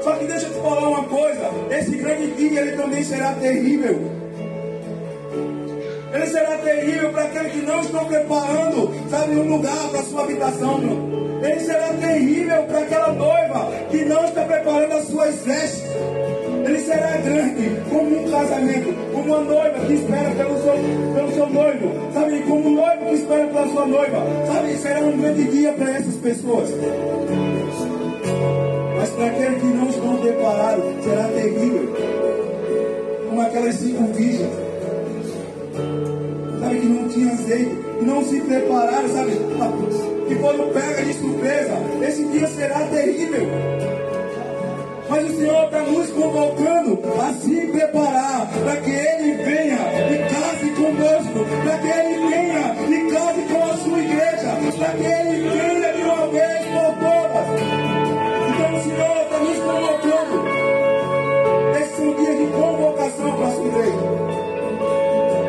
Só 0.00 0.12
que 0.14 0.24
deixa 0.26 0.46
eu 0.46 0.52
te 0.54 0.60
falar 0.60 0.88
uma 0.88 1.04
coisa: 1.04 1.50
esse 1.70 1.96
grande 1.96 2.30
dia 2.32 2.60
ele 2.60 2.72
também 2.72 3.04
será 3.04 3.32
terrível. 3.32 4.18
Ele 6.12 6.26
será 6.26 6.56
terrível 6.58 7.12
para 7.12 7.24
aquele 7.24 7.50
que 7.50 7.66
não 7.66 7.80
está 7.80 8.04
preparando, 8.04 9.10
sabe, 9.10 9.36
um 9.36 9.56
lugar 9.56 9.88
para 9.90 10.02
sua 10.02 10.22
habitação, 10.24 10.78
meu. 10.78 11.18
Ele 11.42 11.60
será 11.60 11.88
terrível 11.92 12.62
para 12.64 12.78
aquela 12.78 13.12
noiva 13.12 13.70
que 13.90 14.04
não 14.04 14.24
está 14.24 14.42
preparando 14.44 14.92
as 14.92 15.04
suas 15.06 15.34
vestes. 15.44 15.82
Ele 16.78 16.86
será 16.86 17.08
será 17.08 17.16
grande 17.16 17.80
como 17.90 18.20
um 18.20 18.30
casamento, 18.30 18.94
como 19.12 19.24
uma 19.24 19.40
noiva 19.40 19.80
que 19.84 19.94
espera 19.94 20.30
pelo 20.30 20.62
seu, 20.62 20.74
pelo 21.14 21.32
seu 21.32 21.48
noivo, 21.48 22.12
sabe? 22.14 22.40
Como 22.42 22.68
um 22.68 22.74
noivo 22.74 23.04
que 23.06 23.14
espera 23.14 23.46
pela 23.48 23.68
sua 23.68 23.86
noiva, 23.86 24.22
sabe? 24.46 24.76
Será 24.76 25.00
um 25.00 25.18
grande 25.18 25.44
dia 25.44 25.72
para 25.72 25.90
essas 25.90 26.14
pessoas. 26.14 26.70
Mas 28.96 29.10
para 29.10 29.26
aqueles 29.26 29.60
que 29.60 29.66
não 29.66 29.88
estão 29.88 30.16
preparados, 30.18 31.04
será 31.04 31.24
terrível. 31.24 31.96
Como 33.28 33.40
aquelas 33.40 33.74
cinco 33.74 34.04
virgens, 34.12 34.52
sabe? 36.60 36.78
Que 36.78 36.86
não 36.86 37.08
tinham 37.08 37.32
azeite, 37.32 37.78
não 38.02 38.24
se 38.24 38.40
prepararam, 38.40 39.08
sabe? 39.08 39.32
Que 40.28 40.34
quando 40.36 40.72
pega 40.72 41.02
de 41.02 41.14
surpresa, 41.14 41.76
esse 42.06 42.24
dia 42.26 42.46
será 42.46 42.78
terrível. 42.86 43.97
Mas 45.08 45.24
o 45.24 45.38
Senhor 45.38 45.64
está 45.64 45.80
nos 45.80 46.10
convocando 46.10 47.00
a 47.18 47.32
se 47.32 47.66
preparar 47.68 48.46
para 48.46 48.76
que 48.76 48.90
Ele 48.90 49.32
venha 49.42 49.78
e 50.12 50.18
case 50.28 50.70
conosco, 50.72 51.46
para 51.64 51.78
que 51.78 51.88
Ele 51.88 52.28
venha 52.28 52.76
e 52.88 53.10
case 53.10 53.42
com 53.42 53.64
a 53.64 53.76
sua 53.78 53.98
igreja, 53.98 54.48
para 54.76 54.90
que 54.92 55.04
Ele 55.04 55.48
venha 55.48 55.92
de 55.94 56.02
uma 56.02 56.26
vez 56.28 56.66
por 56.66 56.92
todas. 57.00 57.48
Então 58.50 58.74
o 58.74 58.82
Senhor 58.82 59.22
está 59.22 59.38
nos 59.38 59.58
convocando. 59.58 60.36
Esses 61.80 61.96
são 61.96 62.14
dias 62.14 62.38
de 62.38 62.46
convocação 62.52 63.32
para 63.32 63.46
a 63.46 63.52
sua 63.52 63.66
igreja. 63.66 63.98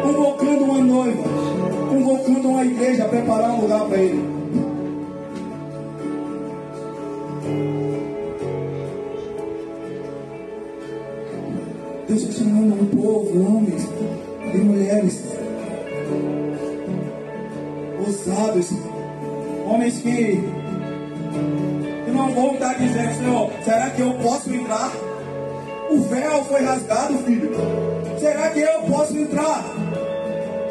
Convocando 0.04 0.64
uma 0.64 0.80
noiva, 0.80 1.24
convocando 1.90 2.48
uma 2.48 2.66
igreja 2.66 3.04
a 3.04 3.10
preparar 3.10 3.52
um 3.52 3.62
lugar 3.62 3.86
para 3.86 3.98
Ele. 3.98 4.29
Homens 13.32 13.88
e 14.54 14.58
mulheres 14.58 15.24
ousados, 18.06 18.72
homens 19.68 20.00
que, 20.00 20.44
não 22.12 22.32
vão 22.34 22.54
estar 22.54 22.74
dizendo, 22.74 23.14
Senhor, 23.16 23.52
será 23.64 23.90
que 23.92 24.02
eu 24.02 24.14
posso 24.16 24.54
entrar? 24.54 24.92
O 25.90 26.02
véu 26.02 26.44
foi 26.46 26.62
rasgado, 26.62 27.18
filho. 27.20 27.52
Será 28.20 28.50
que 28.50 28.60
eu 28.60 28.82
posso 28.82 29.18
entrar? 29.18 29.64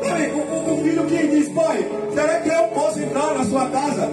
Sabe, 0.02 0.26
o, 0.26 0.38
o, 0.38 0.74
o 0.74 0.82
filho 0.82 1.04
que 1.06 1.26
diz, 1.28 1.48
pai, 1.50 1.88
será 2.14 2.40
que 2.40 2.48
eu 2.48 2.64
posso 2.68 3.00
entrar 3.00 3.34
na 3.34 3.44
sua 3.44 3.68
casa? 3.70 4.10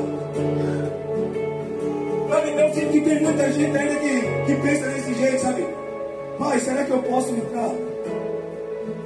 Sabe, 2.30 2.50
eu 2.50 2.74
sinto 2.74 2.92
que 2.92 3.02
tem 3.02 3.22
muita 3.22 3.52
gente 3.52 3.78
ainda 3.78 3.96
que, 3.96 4.22
que 4.46 4.62
pensa 4.62 4.86
desse 4.88 5.14
jeito, 5.14 5.42
sabe? 5.42 5.68
Pai, 6.40 6.60
será 6.60 6.84
que 6.84 6.92
eu 6.92 7.00
posso 7.04 7.32
entrar? 7.32 7.95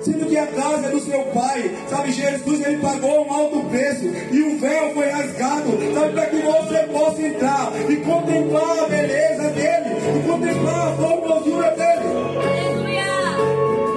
Sendo 0.01 0.25
que 0.27 0.38
a 0.38 0.47
casa 0.47 0.88
é 0.88 0.91
do 0.91 0.99
seu 1.01 1.21
pai, 1.33 1.71
sabe, 1.89 2.12
Jesus 2.12 2.65
ele 2.65 2.77
pagou 2.77 3.27
um 3.27 3.33
alto 3.33 3.59
preço 3.69 4.05
e 4.31 4.41
o 4.41 4.57
véu 4.57 4.93
foi 4.93 5.09
rasgado, 5.09 5.71
sabe, 5.93 6.13
para 6.13 6.25
que 6.27 6.38
você 6.38 6.77
possa 6.93 7.21
entrar 7.21 7.71
e 7.89 7.95
contemplar 7.97 8.79
a 8.79 8.88
beleza 8.88 9.49
dele, 9.49 9.95
e 10.17 10.27
contemplar 10.27 10.88
a 10.88 10.95
formosura 10.95 11.71
dele. 11.71 12.09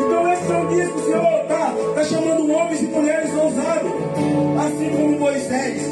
Então 0.05 0.33
esses 0.33 0.47
são 0.47 0.67
dias 0.67 0.89
que 0.89 0.99
o 0.99 1.05
Senhor 1.05 1.43
está 1.43 1.75
tá 1.95 2.05
chamando 2.05 2.53
homens 2.53 2.83
e 2.83 2.87
mulheres 2.87 3.31
ousados, 3.35 3.93
assim 4.67 4.91
como 4.91 5.19
Moisés. 5.21 5.83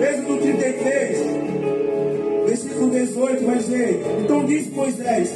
Êxodo 0.00 0.38
33 0.38 1.38
versículo 2.48 2.90
18 2.90 3.44
vai 3.44 3.56
dizer: 3.58 4.02
Então 4.20 4.44
disse 4.44 4.70
Moisés: 4.70 5.30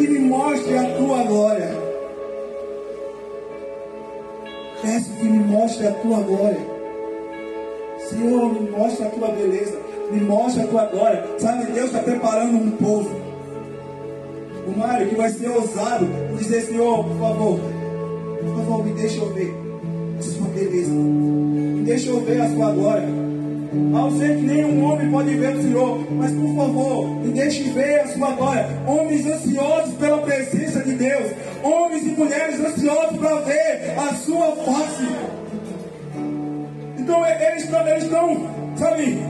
que 0.00 0.08
me 0.08 0.18
mostre 0.20 0.78
a 0.78 0.94
tua 0.96 1.22
glória. 1.24 1.76
Peço 4.80 5.12
que 5.12 5.24
me 5.24 5.38
mostre 5.40 5.88
a 5.88 5.92
tua 5.92 6.20
glória. 6.20 6.60
Senhor, 8.08 8.54
me 8.54 8.70
mostre 8.70 9.06
a 9.06 9.10
tua 9.10 9.28
beleza. 9.28 9.78
Me 10.10 10.20
mostre 10.22 10.62
a 10.62 10.66
tua 10.66 10.86
glória. 10.86 11.24
Sabe, 11.38 11.66
Deus 11.72 11.86
está 11.86 11.98
preparando 11.98 12.56
um 12.56 12.70
povo. 12.70 13.10
O 14.66 14.78
Mário 14.78 15.08
que 15.08 15.16
vai 15.16 15.28
ser 15.28 15.50
ousado 15.50 16.06
dizer: 16.38 16.62
Senhor, 16.62 17.04
por 17.04 17.18
favor, 17.18 17.60
por 18.40 18.56
favor, 18.56 18.84
me 18.84 18.92
deixa 18.92 19.20
eu 19.20 19.32
ver 19.34 19.54
a 20.18 20.22
sua 20.22 20.48
beleza. 20.48 20.92
Me 20.92 21.82
deixa 21.82 22.08
eu 22.08 22.20
ver 22.20 22.40
a 22.40 22.48
sua 22.48 22.72
glória. 22.72 23.29
Ao 23.94 24.10
ser 24.10 24.36
que 24.36 24.42
nenhum 24.42 24.84
homem 24.84 25.08
pode 25.08 25.36
ver 25.36 25.54
o 25.54 25.62
Senhor, 25.62 26.04
mas 26.10 26.32
por 26.32 26.56
favor, 26.56 27.08
me 27.20 27.28
deixe 27.28 27.70
ver 27.70 28.00
a 28.00 28.08
sua 28.08 28.32
glória. 28.32 28.66
Homens 28.84 29.24
ansiosos 29.24 29.94
pela 29.94 30.18
presença 30.18 30.80
de 30.80 30.92
Deus, 30.96 31.32
homens 31.62 32.04
e 32.04 32.10
mulheres 32.10 32.58
ansiosos 32.58 33.16
para 33.16 33.36
ver 33.42 33.94
a 33.96 34.14
sua 34.16 34.56
face. 34.56 35.06
Então 36.98 37.24
eles 37.24 37.62
estão, 37.62 37.86
eles 37.86 38.02
estão, 38.02 38.50
sabe, 38.74 39.22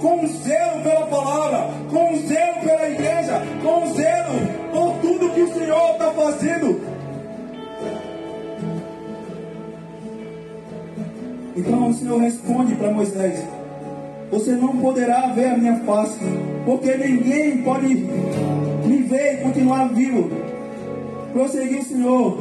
com 0.00 0.28
zelo 0.28 0.82
pela 0.82 1.06
palavra, 1.06 1.70
com 1.90 2.16
zelo 2.28 2.60
pela 2.60 2.88
igreja, 2.88 3.42
com 3.64 3.92
zelo 3.94 4.38
por 4.70 4.94
tudo 5.00 5.34
que 5.34 5.42
o 5.42 5.54
Senhor 5.54 5.90
está 5.90 6.12
fazendo. 6.12 6.80
Então 11.56 11.88
o 11.88 11.94
Senhor 11.94 12.20
responde 12.20 12.76
para 12.76 12.92
Moisés 12.92 13.44
você 14.32 14.52
não 14.52 14.78
poderá 14.78 15.26
ver 15.26 15.48
a 15.48 15.58
minha 15.58 15.76
face, 15.80 16.18
porque 16.64 16.96
ninguém 16.96 17.58
pode 17.58 17.86
me 17.86 18.96
ver 19.02 19.34
e 19.34 19.36
continuar 19.42 19.90
vivo. 19.90 20.30
Prosseguiu 21.34 21.82
Senhor, 21.82 22.38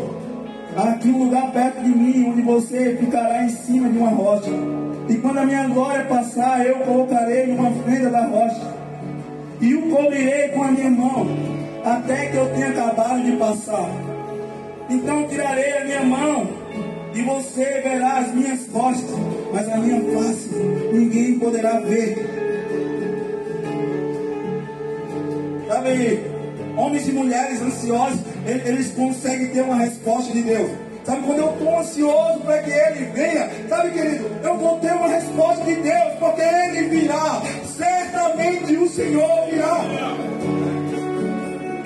aqui 0.78 1.10
um 1.10 1.26
lugar 1.26 1.52
perto 1.52 1.82
de 1.82 1.90
mim, 1.90 2.30
onde 2.30 2.42
você 2.44 2.96
ficará 2.98 3.44
em 3.44 3.50
cima 3.50 3.90
de 3.90 3.98
uma 3.98 4.10
rocha. 4.10 4.52
E 5.10 5.16
quando 5.16 5.40
a 5.40 5.46
minha 5.46 5.68
glória 5.68 6.06
passar, 6.06 6.66
eu 6.66 6.78
colocarei 6.78 7.48
numa 7.48 7.72
fenda 7.84 8.10
da 8.10 8.26
rocha. 8.26 8.74
E 9.60 9.76
o 9.76 9.90
cobrirei 9.90 10.48
com 10.50 10.64
a 10.64 10.72
minha 10.72 10.90
mão, 10.90 11.28
até 11.84 12.28
que 12.28 12.38
eu 12.38 12.46
tenha 12.54 12.70
acabado 12.70 13.22
de 13.22 13.34
passar. 13.34 13.90
Então 14.90 15.28
tirarei 15.28 15.78
a 15.78 15.84
minha 15.84 16.04
mão 16.04 16.48
e 17.14 17.22
você 17.22 17.82
verá 17.82 18.20
as 18.20 18.34
minhas 18.34 18.66
costas, 18.68 19.20
mas 19.54 19.70
a 19.70 19.78
minha 19.78 20.02
face 20.14 20.50
ninguém 20.92 21.40
poderá 21.40 21.80
ver. 21.80 22.18
Sabe, 25.68 26.24
homens 26.78 27.08
e 27.08 27.12
mulheres 27.12 27.62
ansiosos, 27.62 28.20
eles 28.46 28.92
conseguem 28.94 29.48
ter 29.48 29.62
uma 29.62 29.76
resposta 29.76 30.34
de 30.34 30.42
Deus. 30.42 30.72
Sabe, 31.04 31.24
quando 31.24 31.40
eu 31.40 31.50
estou 31.52 31.80
ansioso 31.80 32.40
para 32.42 32.62
que 32.62 32.70
Ele 32.70 33.06
venha, 33.06 33.50
sabe, 33.68 33.90
querido, 33.92 34.26
eu 34.44 34.58
vou 34.58 34.78
ter 34.80 34.92
uma 34.94 35.08
resposta 35.08 35.64
de 35.64 35.76
Deus, 35.76 36.14
porque 36.20 36.42
Ele 36.42 36.90
virá. 36.90 37.42
Certamente 37.76 38.78
o 38.78 38.88
Senhor 38.88 39.48
virá. 39.50 39.82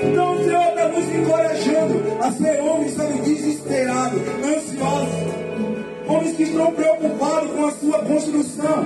Então 0.02 0.34
o 0.34 0.44
Senhor 0.44 0.68
está 0.68 0.88
nos 0.90 1.16
encorajando 1.16 2.18
a 2.22 2.32
ser 2.32 2.62
homens, 2.62 2.94
sabe, 2.94 3.20
desesperados, 3.22 4.22
ansiosos. 4.44 5.45
Homens 6.08 6.36
que 6.36 6.44
estão 6.44 6.72
preocupados 6.72 7.52
com 7.52 7.66
a 7.66 7.72
sua 7.72 8.00
construção. 8.00 8.86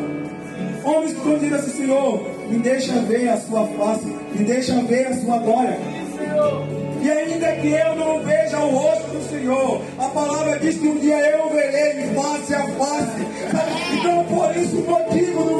Homens 0.84 1.13
que 1.13 1.17
estão 1.17 1.34
dizendo 1.36 1.55
assim, 1.55 1.71
Senhor, 1.71 2.25
me 2.49 2.60
deixa 2.60 2.93
ver 3.01 3.29
a 3.29 3.38
sua 3.38 3.67
face, 3.67 4.05
me 4.34 4.43
deixa 4.45 4.73
ver 4.84 5.08
a 5.08 5.15
sua 5.15 5.38
glória. 5.39 5.77
E 7.01 7.10
ainda 7.10 7.51
que 7.53 7.67
eu 7.67 7.95
não 7.95 8.19
veja 8.23 8.60
o 8.60 8.69
rosto 8.71 9.08
do 9.12 9.29
Senhor, 9.29 9.82
a 9.97 10.08
palavra 10.10 10.60
diz 10.60 10.77
que 10.77 10.88
um 10.88 10.97
dia 10.97 11.17
eu 11.32 11.49
verei 11.49 12.13
face 12.13 12.53
a 12.55 12.67
face. 12.67 13.27
Então, 13.97 14.23
por 14.25 14.55
isso, 14.58 14.77
o 14.77 14.89
motivo 14.89 15.43
do 15.43 15.59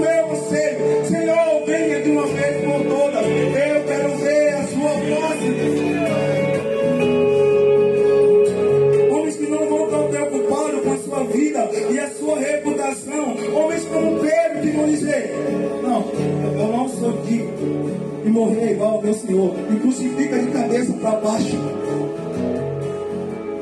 meu 19.10 19.15
Senhor. 19.15 19.56
Me 19.69 19.80
crucifica 19.80 20.38
de 20.38 20.52
cabeça 20.52 20.93
para 20.93 21.12
baixo. 21.19 21.58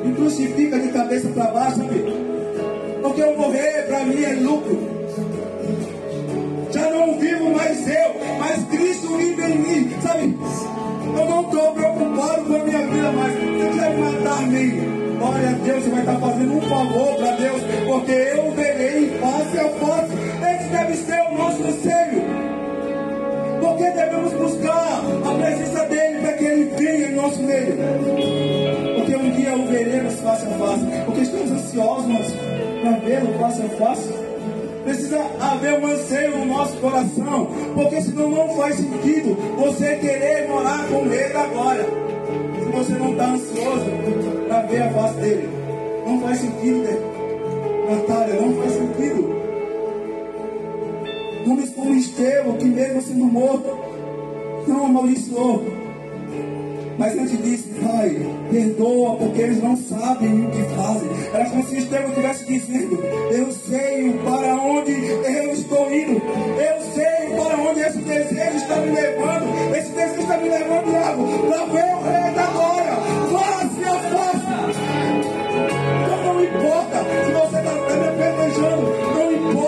Me 0.04 0.14
crucifica 0.14 0.78
de 0.78 0.88
cabeça 0.88 1.28
para 1.30 1.50
baixo, 1.50 1.76
sabe? 1.76 2.04
Porque 3.02 3.22
eu 3.22 3.36
morrer 3.36 3.86
para 3.88 4.04
mim 4.04 4.22
é 4.22 4.32
lucro. 4.34 4.78
Já 6.70 6.90
não 6.90 7.18
vivo 7.18 7.50
mais 7.50 7.88
eu, 7.88 8.14
mas 8.38 8.64
Cristo 8.64 9.16
vive 9.16 9.42
em 9.42 9.58
mim, 9.58 9.90
sabe? 10.02 10.36
Eu 11.18 11.24
não 11.24 11.40
estou 11.42 11.72
preocupado 11.72 12.44
com 12.44 12.54
a 12.54 12.64
minha 12.64 12.86
vida 12.86 13.12
mais. 13.12 13.32
Se 13.32 13.70
quiser 13.70 13.98
matar-me, 13.98 14.98
Glória 15.18 15.48
a 15.48 15.52
Deus, 15.52 15.82
você 15.82 15.90
vai 15.90 16.00
estar 16.00 16.20
fazendo 16.20 16.56
um 16.56 16.60
favor 16.60 17.16
para 17.16 17.32
para 33.26 33.48
vê-lo 33.62 33.68
face. 33.70 34.14
Precisa 34.84 35.20
haver 35.40 35.80
um 35.80 35.86
anseio 35.86 36.38
no 36.38 36.46
nosso 36.46 36.76
coração, 36.78 37.48
porque 37.74 38.00
senão 38.00 38.30
não 38.30 38.56
faz 38.56 38.76
sentido 38.76 39.36
você 39.58 39.96
querer 39.96 40.48
morar 40.48 40.86
com 40.88 41.06
da 41.32 41.46
glória. 41.46 41.84
Se 41.84 42.64
você 42.70 42.92
não 42.94 43.12
está 43.12 43.26
ansioso 43.26 43.84
para 44.46 44.62
ver 44.62 44.82
a 44.82 44.90
face 44.90 45.14
dele, 45.16 45.48
não 46.06 46.20
faz 46.20 46.38
sentido, 46.38 46.78
né? 46.78 46.96
Natália, 47.90 48.40
não 48.40 48.54
faz 48.54 48.72
sentido. 48.72 49.27
Mas 56.98 57.16
antes 57.16 57.40
disse, 57.44 57.68
Pai, 57.80 58.10
perdoa, 58.50 59.16
porque 59.16 59.40
eles 59.40 59.62
não 59.62 59.76
sabem 59.76 60.44
o 60.44 60.50
que 60.50 60.62
fazem. 60.74 61.08
Era 61.32 61.48
como 61.48 61.64
se 61.64 61.78
Estevão 61.78 62.08
estivesse 62.08 62.44
dizendo, 62.44 62.98
eu 63.30 63.52
sei 63.52 64.12
para 64.24 64.56
onde 64.56 64.92
eu 64.92 65.52
estou 65.52 65.94
indo. 65.94 66.20
Eu 66.58 66.80
sei 66.92 67.36
para 67.36 67.56
onde 67.56 67.80
esse 67.80 67.98
desejo 67.98 68.56
está 68.56 68.76
me 68.76 68.90
levando. 68.90 69.76
Esse 69.76 69.92
desejo 69.92 70.20
está 70.22 70.38
me 70.38 70.48
levando, 70.48 70.90
Iago, 70.90 71.24
para 71.48 71.64
ver 71.66 71.94
o 71.94 72.02
rei 72.02 72.34
da 72.34 72.46
glória. 72.46 72.96
Face 73.30 73.84
a 73.84 73.98
face. 74.10 74.48
Então 76.02 76.34
não 76.34 76.44
importa 76.44 76.98
se 77.24 77.32
você 77.32 77.58
está 77.58 77.96
me 77.96 78.08
apedrejando. 78.08 78.82
Não 79.14 79.32
importa. 79.32 79.67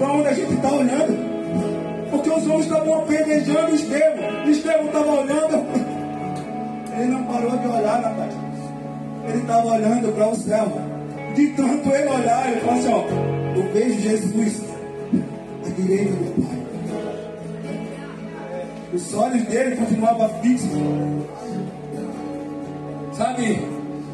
Para 0.00 0.12
onde 0.14 0.28
a 0.28 0.32
gente 0.32 0.54
está 0.54 0.72
olhando. 0.72 2.10
Porque 2.10 2.30
os 2.30 2.46
homens 2.46 2.62
estavam 2.62 2.94
apedrejando 3.00 3.74
Estevão. 3.74 4.50
Estevão 4.50 4.86
estava 4.86 5.12
olhando. 5.12 5.66
Ele 6.98 7.06
não 7.06 7.22
parou 7.24 7.50
de 7.50 7.66
olhar, 7.66 8.00
Natália. 8.00 8.36
Ele 9.28 9.38
estava 9.38 9.66
olhando 9.66 10.14
para 10.14 10.28
o 10.28 10.34
céu. 10.36 10.72
De 11.34 11.46
tanto 11.48 11.88
ele 11.90 12.08
olhar, 12.08 12.50
ele 12.50 12.60
falou 12.60 12.80
assim: 12.80 12.92
ó, 12.92 13.58
eu 13.58 13.72
vejo 13.72 14.00
Jesus 14.00 14.62
à 15.66 15.68
direita 15.68 16.12
do 16.12 16.46
Pai. 16.46 16.60
Os 18.94 19.14
olhos 19.14 19.42
dele 19.44 19.76
continuavam 19.76 20.28
fixos. 20.40 20.70
Sabe? 23.12 23.44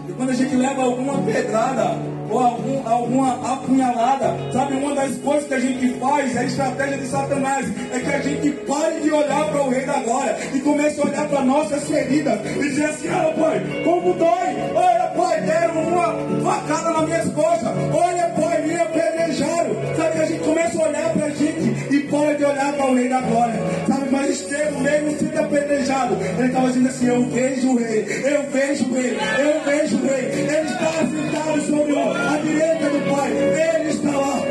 E 0.08 0.12
quando 0.16 0.30
a 0.30 0.34
gente 0.34 0.56
leva 0.56 0.82
alguma 0.82 1.16
pedrada 1.22 1.96
ou 2.30 2.38
algum, 2.38 2.88
alguma 2.88 3.52
apunhalada, 3.52 4.34
sabe? 4.52 4.74
Uma 4.74 4.94
das 4.94 5.16
coisas 5.18 5.46
que 5.48 5.54
a 5.54 5.60
gente 5.60 5.88
faz, 5.98 6.36
é 6.36 6.40
a 6.40 6.44
estratégia 6.44 6.98
de 6.98 7.06
Satanás, 7.06 7.66
é 7.92 7.98
que 7.98 8.10
a 8.10 8.20
gente 8.20 8.50
pare 8.66 9.00
de 9.00 9.10
olhar 9.10 9.48
para 9.48 9.62
o 9.62 9.70
Rei 9.70 9.84
da 9.84 10.00
Glória 10.00 10.36
e 10.54 10.60
comece 10.60 11.00
a 11.00 11.04
olhar 11.04 11.28
para 11.28 11.42
nossas 11.42 11.84
feridas 11.84 12.40
e 12.44 12.58
dizer 12.58 12.86
assim: 12.86 13.08
olha, 13.08 13.34
pai, 13.34 13.82
como 13.84 14.12
dói? 14.14 14.56
Olha, 14.74 15.12
pai, 15.16 15.40
deram 15.42 15.82
uma 15.82 16.50
facada 16.50 16.90
nas 16.90 17.04
minhas 17.04 17.32
costas. 17.32 17.70
Olha, 17.92 18.28
pai, 18.30 18.62
me 18.62 18.76
apedrejaram. 18.76 19.74
Sabe? 19.96 20.20
A 20.20 20.26
gente 20.26 20.44
começa 20.44 20.82
a 20.82 20.88
olhar 20.88 21.12
para 21.12 21.26
a 21.26 21.30
gente 21.30 21.94
e 21.94 22.00
para 22.00 22.34
de 22.34 22.44
olhar 22.44 22.72
para 22.72 22.86
o 22.86 22.94
Rei 22.94 23.08
da 23.08 23.20
Glória. 23.20 23.60
Sabe? 24.06 24.12
Mas 24.12 24.30
Estevão, 24.30 24.80
mesmo 24.80 25.18
sendo 25.18 25.38
apedrejado, 25.38 26.16
ele 26.22 26.46
estava 26.46 26.68
dizendo 26.68 26.88
assim: 26.88 27.06
Eu 27.06 27.26
vejo 27.26 27.70
o 27.70 27.76
Rei, 27.76 28.06
eu 28.24 28.42
vejo 28.50 28.84
o 28.84 28.94
Rei, 28.94 29.16
eu 29.38 29.64
vejo 29.64 29.96
o 29.96 30.06
Rei. 30.06 30.24
Ele 30.24 30.68
está 30.68 30.92
sentado 30.92 31.60
sobre 31.62 31.98
à 31.98 32.38
direita 32.38 32.90
do 32.90 33.14
Pai. 33.14 33.30
Ele 33.32 33.88
está 33.90 34.10
lá. 34.10 34.42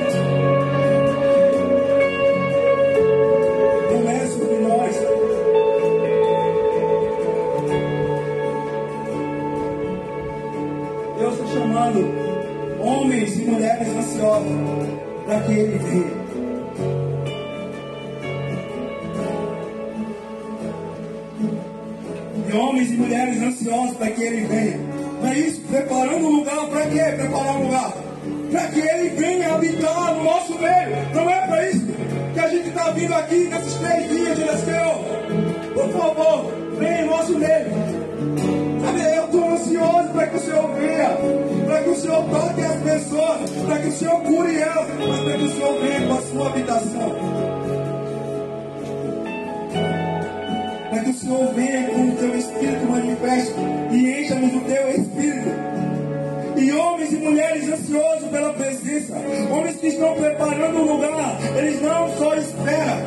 Não 3.92 4.10
é 4.10 4.28
sobre 4.28 4.58
nós. 4.60 4.96
Deus 11.18 11.34
está 11.34 11.48
chamando 11.48 12.80
homens 12.82 13.40
e 13.40 13.46
mulheres 13.46 13.88
ansiosos 13.88 14.52
para 15.26 15.40
que 15.42 15.52
Ele 15.54 15.78
venha. 15.78 16.15
Para 24.06 24.14
que 24.14 24.24
Ele 24.24 24.46
venha. 24.46 24.78
Não 25.22 25.30
é 25.30 25.40
isso? 25.40 25.62
Preparando 25.62 26.28
um 26.28 26.36
lugar 26.38 26.68
para 26.68 26.82
quê? 26.86 27.00
Preparar 27.18 27.56
um 27.56 27.64
lugar. 27.64 27.94
Para 28.52 28.68
que 28.68 28.80
ele 28.80 29.10
venha 29.10 29.54
habitar 29.56 30.14
no 30.14 30.24
nosso 30.24 30.54
meio. 30.60 31.14
Não 31.14 31.30
é 31.30 31.48
para 31.48 31.70
isso 31.70 31.86
que 32.34 32.40
a 32.40 32.48
gente 32.48 32.68
está 32.70 32.92
vindo 32.92 33.14
aqui 33.14 33.48
nesses 33.48 33.74
três 33.76 34.10
dias, 34.10 34.38
diz 34.38 34.60
Senhor. 34.62 34.96
Por 35.74 35.90
favor, 35.90 36.52
venha 36.78 37.02
em 37.02 37.06
nosso 37.08 37.38
meio. 37.38 37.96
Eu 39.16 39.26
estou 39.26 39.52
ansioso 39.52 40.10
para 40.14 40.28
que 40.28 40.36
o 40.36 40.40
Senhor 40.40 40.70
venha. 40.76 41.10
Para 41.66 41.82
que 41.82 41.90
o 41.90 41.96
Senhor 41.96 42.24
toque 42.30 42.62
as 42.62 42.76
pessoas. 42.76 43.50
Para 43.66 43.80
que 43.80 43.88
o 43.88 43.92
Senhor 43.92 44.22
cure 44.22 44.60
elas. 44.60 44.88
Mas 45.08 45.20
para 45.20 45.38
que 45.38 45.44
o 45.44 45.52
Senhor 45.52 45.82
venha 45.82 46.08
com 46.08 46.14
a 46.14 46.22
sua 46.22 46.48
habitação. 46.48 47.45
Senhor 51.26 51.54
venha 51.56 51.88
com 51.90 52.02
o 52.02 52.12
teu 52.18 52.38
Espírito 52.38 52.86
manifesto 52.86 53.56
e 53.92 54.22
encha-nos 54.22 54.52
do 54.52 54.60
teu 54.60 54.90
Espírito. 54.90 55.50
E 56.56 56.72
homens 56.72 57.14
e 57.14 57.16
mulheres 57.16 57.68
ansiosos 57.68 58.30
pela 58.30 58.54
presença, 58.54 59.16
homens 59.52 59.76
que 59.78 59.88
estão 59.88 60.14
preparando 60.14 60.78
um 60.78 60.94
lugar, 60.94 61.36
eles 61.58 61.82
não 61.82 62.16
só 62.16 62.36
esperam, 62.36 63.00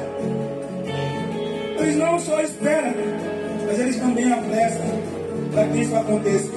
eles 1.79 1.97
não 1.97 2.19
só 2.19 2.41
esperam, 2.41 2.93
mas 3.65 3.79
eles 3.79 3.97
também 3.97 4.33
apressam 4.33 4.87
para 5.53 5.69
que 5.69 5.79
isso 5.79 5.95
aconteça. 5.95 6.51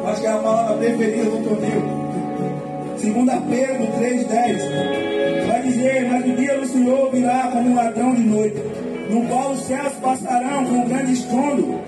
Eu 0.00 0.08
acho 0.08 0.20
que 0.20 0.26
é 0.26 0.32
a 0.32 0.38
palavra 0.38 0.76
preferida 0.78 1.30
do 1.30 1.48
Tonil. 1.48 2.96
Segunda 2.98 3.36
Pedro 3.48 3.86
3,10 4.00 5.46
vai 5.46 5.62
dizer, 5.62 6.08
mas 6.10 6.26
o 6.26 6.32
dia 6.34 6.58
do 6.58 6.66
Senhor 6.66 7.10
virá 7.12 7.50
como 7.52 7.70
um 7.70 7.74
ladrão 7.76 8.14
de 8.16 8.22
noite 8.22 8.69
no 9.10 9.26
qual 9.28 9.52
os 9.52 9.62
céus 9.66 9.92
passarão 9.94 10.64
com 10.64 10.88
grande 10.88 11.12
estrondo, 11.12 11.80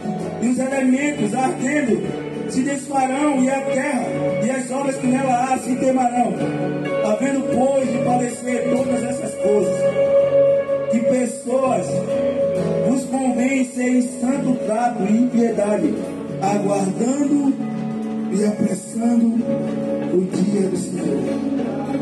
e 0.42 0.48
os 0.48 0.58
elementos 0.58 1.34
ardendo 1.34 2.50
se 2.50 2.62
desfarão, 2.62 3.42
e 3.42 3.48
a 3.48 3.60
terra 3.62 4.06
e 4.44 4.50
as 4.50 4.70
obras 4.70 4.96
que 4.96 5.06
nela 5.06 5.44
há 5.44 5.58
se 5.58 5.74
queimarão. 5.76 6.34
Havendo, 7.04 7.42
pois, 7.54 7.90
de 7.90 7.98
padecer 7.98 8.64
todas 8.70 9.02
essas 9.02 9.34
coisas, 9.36 9.74
que 10.90 10.98
pessoas 11.00 11.86
vos 12.88 13.04
convém 13.04 13.62
em 13.62 14.02
santo 14.02 14.54
trato 14.66 15.02
e 15.04 15.16
impiedade, 15.16 15.94
aguardando 16.42 17.54
e 18.32 18.44
apressando 18.44 19.26
o 20.12 20.24
dia 20.30 20.68
do 20.68 20.76
Senhor. 20.76 22.01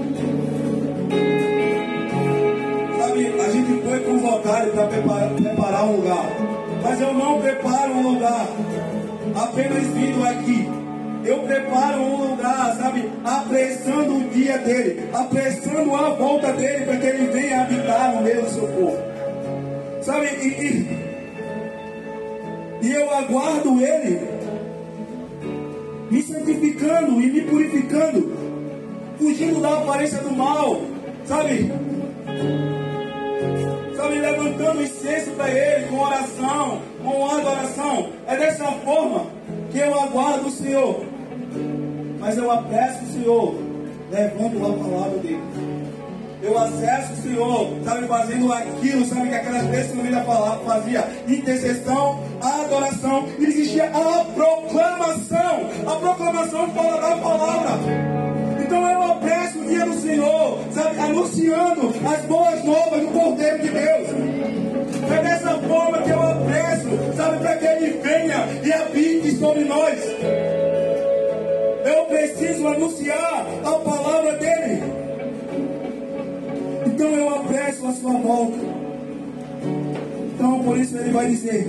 Convocado 4.40 4.70
para 4.70 4.86
preparar, 4.86 5.30
preparar 5.30 5.84
um 5.84 5.96
lugar. 5.96 6.26
Mas 6.82 7.00
eu 7.00 7.14
não 7.14 7.40
preparo 7.40 7.92
um 7.92 8.12
lugar 8.14 8.46
apenas 9.34 9.86
vindo 9.88 10.26
aqui. 10.26 10.68
Eu 11.24 11.40
preparo 11.40 12.00
um 12.00 12.30
lugar, 12.30 12.74
sabe, 12.76 13.10
apressando 13.22 14.16
o 14.16 14.30
dia 14.30 14.56
dele, 14.58 15.10
apressando 15.12 15.94
a 15.94 16.10
volta 16.10 16.52
dele 16.54 16.86
para 16.86 16.96
que 16.96 17.06
ele 17.06 17.26
venha 17.26 17.60
habitar 17.60 18.14
no 18.14 18.22
meio 18.22 18.42
do 18.42 18.48
seu 18.50 18.66
povo. 18.68 18.96
Sabe, 20.00 20.26
e, 20.26 20.48
e, 20.48 20.88
e 22.86 22.92
eu 22.92 23.14
aguardo 23.14 23.78
ele 23.82 24.18
me 26.10 26.22
santificando 26.22 27.20
e 27.20 27.30
me 27.30 27.42
purificando, 27.42 28.32
fugindo 29.18 29.60
da 29.60 29.74
aparência 29.74 30.18
do 30.18 30.32
mal, 30.32 30.80
sabe? 31.26 31.70
Sabe, 34.00 34.18
levantando 34.18 34.82
incenso 34.82 35.30
para 35.32 35.50
Ele, 35.50 35.88
com 35.88 35.98
oração, 35.98 36.80
com 37.04 37.30
adoração. 37.30 38.08
É 38.26 38.34
dessa 38.34 38.64
forma 38.64 39.26
que 39.70 39.78
eu 39.78 40.00
aguardo 40.00 40.48
o 40.48 40.50
Senhor. 40.50 41.04
Mas 42.18 42.38
eu 42.38 42.50
apresso 42.50 43.04
o 43.04 43.12
Senhor, 43.12 43.54
levando 44.10 44.66
a 44.66 44.84
palavra 44.84 45.18
dele. 45.18 45.42
Eu 46.42 46.58
acesso 46.58 47.12
o 47.12 47.16
Senhor, 47.16 47.76
sabe, 47.84 48.06
fazendo 48.06 48.50
aquilo, 48.50 49.04
sabe, 49.04 49.28
que 49.28 49.34
aquelas 49.34 49.66
vezes 49.66 49.94
no 49.94 50.02
meio 50.02 50.14
da 50.14 50.22
palavra 50.22 50.64
fazia 50.64 51.06
intercessão, 51.28 52.20
adoração, 52.40 53.28
e 53.38 53.44
existia 53.44 53.84
a 53.84 54.24
proclamação. 54.24 55.68
A 55.86 55.96
proclamação 55.96 56.70
fala 56.70 57.02
da 57.02 57.16
palavra. 57.18 57.72
Então 58.64 58.90
eu 58.90 59.09
do 59.78 60.00
Senhor, 60.00 60.58
sabe, 60.72 60.98
anunciando 60.98 61.92
as 62.04 62.24
boas 62.26 62.64
novas 62.64 63.00
do 63.00 63.08
Cordeiro 63.08 63.58
de 63.58 63.68
Deus. 63.68 64.08
É 65.10 65.22
dessa 65.22 65.58
forma 65.58 65.98
que 66.02 66.10
eu 66.10 66.20
apresso, 66.20 67.16
sabe, 67.16 67.38
para 67.38 67.56
que 67.56 67.66
Ele 67.66 68.00
venha 68.02 68.46
e 68.64 68.72
habite 68.72 69.32
sobre 69.36 69.64
nós. 69.64 69.98
Eu 71.84 72.04
preciso 72.06 72.66
anunciar 72.66 73.46
a 73.64 73.72
palavra 73.72 74.32
dele. 74.32 74.82
Então 76.86 77.08
eu 77.10 77.34
apresso 77.34 77.86
a 77.86 77.92
sua 77.92 78.12
volta. 78.12 78.58
Então 80.34 80.62
por 80.62 80.78
isso 80.78 80.96
ele 80.96 81.10
vai 81.10 81.28
dizer: 81.28 81.68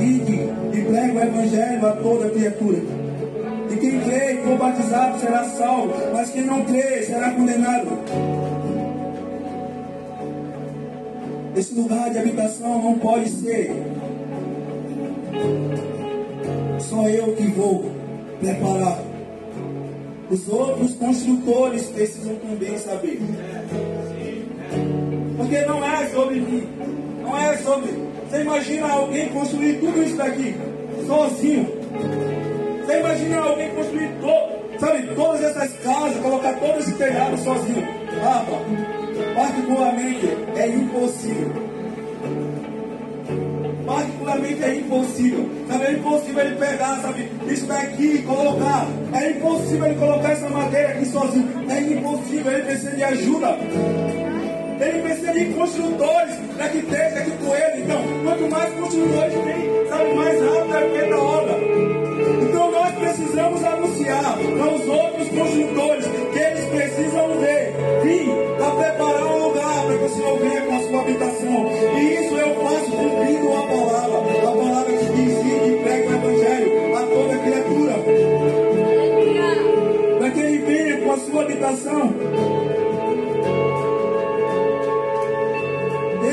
Ide 0.00 0.78
e 0.78 0.82
pregue 0.82 1.16
o 1.16 1.22
evangelho 1.22 1.86
a 1.86 1.92
toda 1.92 2.30
criatura. 2.30 3.01
E 3.72 3.76
quem 3.76 4.00
crê 4.00 4.34
e 4.34 4.42
for 4.42 4.58
batizado 4.58 5.18
será 5.18 5.44
salvo, 5.44 5.94
mas 6.12 6.30
quem 6.30 6.42
não 6.42 6.62
crê 6.64 7.02
será 7.02 7.30
condenado. 7.30 7.88
Esse 11.56 11.74
lugar 11.74 12.10
de 12.10 12.18
habitação 12.18 12.82
não 12.82 12.98
pode 12.98 13.28
ser 13.30 13.70
só 16.78 17.08
eu 17.08 17.34
que 17.34 17.46
vou 17.46 17.90
preparar. 18.40 18.98
Os 20.30 20.48
outros 20.48 20.94
construtores 20.94 21.82
precisam 21.86 22.34
também 22.36 22.76
saber. 22.78 23.20
Porque 25.36 25.60
não 25.62 25.84
é 25.84 26.08
sobre 26.08 26.40
mim. 26.40 26.68
Não 27.22 27.38
é 27.38 27.56
sobre. 27.58 27.90
Você 28.28 28.40
imagina 28.40 28.92
alguém 28.92 29.28
construir 29.28 29.78
tudo 29.80 30.02
isso 30.02 30.16
daqui 30.16 30.54
sozinho. 31.06 31.81
Você 32.84 32.98
imagina 32.98 33.40
alguém 33.40 33.70
construir 33.70 34.10
sabe, 34.78 35.14
todas 35.14 35.42
essas 35.42 35.72
casas, 35.78 36.16
colocar 36.22 36.52
todo 36.54 36.78
esse 36.78 36.92
telhado 36.94 37.36
sozinho. 37.38 37.86
Ah, 38.24 38.44
particularmente 39.34 40.28
é 40.56 40.68
impossível 40.68 41.72
particularmente 43.92 44.64
é 44.64 44.74
impossível. 44.76 45.48
Sabe, 45.68 45.84
é 45.84 45.92
impossível 45.92 46.44
ele 46.44 46.56
pegar, 46.56 47.00
sabe, 47.02 47.30
isso 47.46 47.66
daqui 47.66 48.04
e 48.04 48.22
colocar. 48.22 48.86
É 49.12 49.30
impossível 49.30 49.86
ele 49.86 49.94
colocar 49.96 50.30
essa 50.30 50.48
madeira 50.48 50.88
aqui 50.88 51.06
sozinho. 51.06 51.48
É 51.68 51.80
impossível, 51.80 52.52
ele 52.52 52.62
precisa 52.62 52.90
de 52.92 53.04
ajuda. 53.04 53.58
Ele 54.80 55.02
precisa 55.02 55.32
de 55.32 55.44
construtores 55.46 56.34
para 56.56 56.68
que 56.68 56.78
esteja 56.78 57.18
aqui 57.18 57.30
com 57.30 57.54
ele. 57.54 57.82
Então, 57.82 58.02
quanto 58.24 58.50
mais 58.50 58.74
construtores 58.74 59.34
tem, 59.34 59.88
sabe, 59.88 60.14
mais 60.14 60.40
rápido 60.42 60.76
é 60.76 60.98
feita 60.98 61.14
a 61.14 61.22
obra. 61.22 61.71
Precisamos 63.14 63.62
anunciar 63.62 64.24
aos 64.24 64.88
outros 64.88 65.28
construtores 65.28 66.06
que 66.06 66.38
eles 66.38 66.64
precisam 66.64 67.38
ver, 67.40 67.74
vir 68.02 68.30
para 68.56 68.70
preparar 68.70 69.26
um 69.26 69.48
lugar 69.48 69.84
para 69.84 69.98
que 69.98 70.04
o 70.04 70.08
Senhor 70.08 70.38
venha 70.38 70.62
com 70.62 70.76
a 70.76 70.80
sua 70.80 71.00
habitação. 71.02 71.70
E 71.94 72.14
isso 72.14 72.34
eu 72.34 72.54
faço 72.54 72.90
cumprindo 72.90 73.52
a 73.52 73.62
palavra, 73.66 74.18
a 74.18 74.56
palavra 74.56 74.92
que 74.96 75.04
diz 75.12 75.38
e 75.44 75.82
prega 75.82 76.08
o 76.08 76.14
Evangelho 76.14 76.96
a 76.96 77.02
toda 77.02 77.38
criatura. 77.38 77.94
Para 80.18 80.30
que 80.30 80.40
ele 80.40 80.58
venha 80.58 80.96
com 81.02 81.12
a 81.12 81.18
sua 81.18 81.42
habitação. 81.42 82.14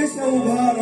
Esse 0.02 0.18
é 0.18 0.24
o 0.24 0.30
lugar 0.30 0.79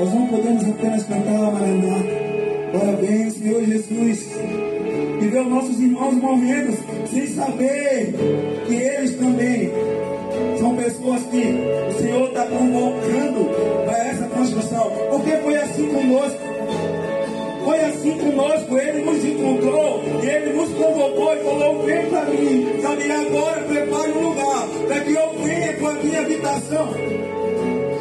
Nós 0.00 0.14
não 0.14 0.26
podemos 0.28 0.66
apenas 0.66 1.02
cantar 1.02 1.52
Maranata. 1.52 2.04
Parabéns, 2.72 3.34
Senhor 3.34 3.62
Jesus. 3.62 4.30
E 5.20 5.26
ver 5.26 5.42
os 5.42 5.46
nossos 5.46 5.78
irmãos 5.78 6.14
morrendo 6.14 6.74
sem 7.06 7.26
saber 7.26 8.14
que 8.66 8.74
eles 8.74 9.14
também 9.16 9.70
são 10.58 10.74
pessoas 10.74 11.20
que 11.24 11.54
o 11.90 12.00
Senhor 12.00 12.28
está 12.28 12.46
convocando 12.46 13.50
para 13.84 14.08
essa 14.08 14.24
construção. 14.28 14.90
Porque 15.10 15.36
foi 15.36 15.56
assim 15.58 15.88
conosco. 15.88 16.38
Foi 17.62 17.80
assim 17.80 18.16
conosco, 18.16 18.78
Ele 18.78 19.04
nos 19.04 19.22
encontrou, 19.22 20.02
Ele 20.22 20.52
nos 20.54 20.70
convocou 20.70 21.34
e 21.34 21.44
falou: 21.44 21.82
Vem 21.82 22.06
para 22.06 22.24
mim, 22.24 22.80
sabe? 22.80 23.12
Agora 23.12 23.60
prepare 23.64 24.12
um 24.12 24.28
lugar 24.30 24.66
para 24.86 25.00
que 25.00 25.12
eu 25.12 25.32
venha 25.44 25.74
com 25.74 25.86
a 25.88 25.92
minha 25.92 26.20
habitação. 26.22 26.88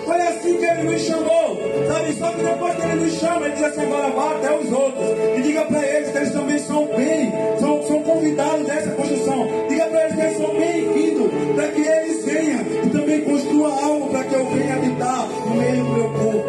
Foi 0.10 0.20
assim 0.22 0.57
que 0.57 0.66
ele 0.66 0.84
nos 0.91 1.01
chamou. 1.03 1.62
Sabe? 1.88 2.14
Só 2.14 2.32
que 2.32 2.43
depois 2.43 2.76
que 2.76 2.82
ele 2.82 2.95
nos 2.95 3.14
chama, 3.14 3.45
ele 3.45 3.55
diz 3.55 3.64
assim: 3.64 3.82
agora 3.84 4.10
vá 4.10 4.32
até 4.32 4.57
os 4.57 4.72
outros. 4.72 5.07
E 5.38 5.41
diga 5.43 5.66
para 5.66 5.86
eles 5.86 6.10
que 6.10 6.18
eles 6.18 6.32
também 6.32 6.57
são 6.57 6.86
bem, 6.88 7.32
são, 7.60 7.84
são 7.84 8.01
convidados 8.01 8.66
dessa 8.66 8.89
construção. 8.89 9.47
Diga 9.70 9.86
para 9.86 10.01
eles 10.05 10.16
que 10.16 10.22
eles 10.22 10.38
são 10.38 10.55
bem-vindos, 10.55 11.32
para 11.53 11.68
que 11.68 11.82
eles 11.82 12.26
venham 12.26 12.62
e 12.86 12.89
também 12.89 13.22
construam 13.22 13.86
algo 13.86 14.10
para 14.10 14.24
que 14.24 14.34
eu 14.34 14.45
venha 14.47 14.76
habitar 14.78 15.28
no 15.45 15.55
meio 15.55 15.84
do 15.84 15.91
meu 15.91 16.10
povo. 16.10 16.43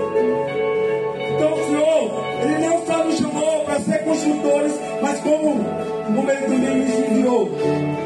Então, 1.34 1.52
o 1.52 1.66
Senhor, 1.66 2.24
Ele 2.42 2.66
não 2.66 2.86
só 2.86 3.04
nos 3.04 3.18
chamou 3.18 3.64
para 3.66 3.80
ser 3.80 4.04
construtores, 4.04 4.72
mas 5.02 5.20
como, 5.20 5.64
como 6.06 6.30
Ele 6.30 6.40
também 6.40 6.76
nos 6.78 7.10
enviou 7.10 7.50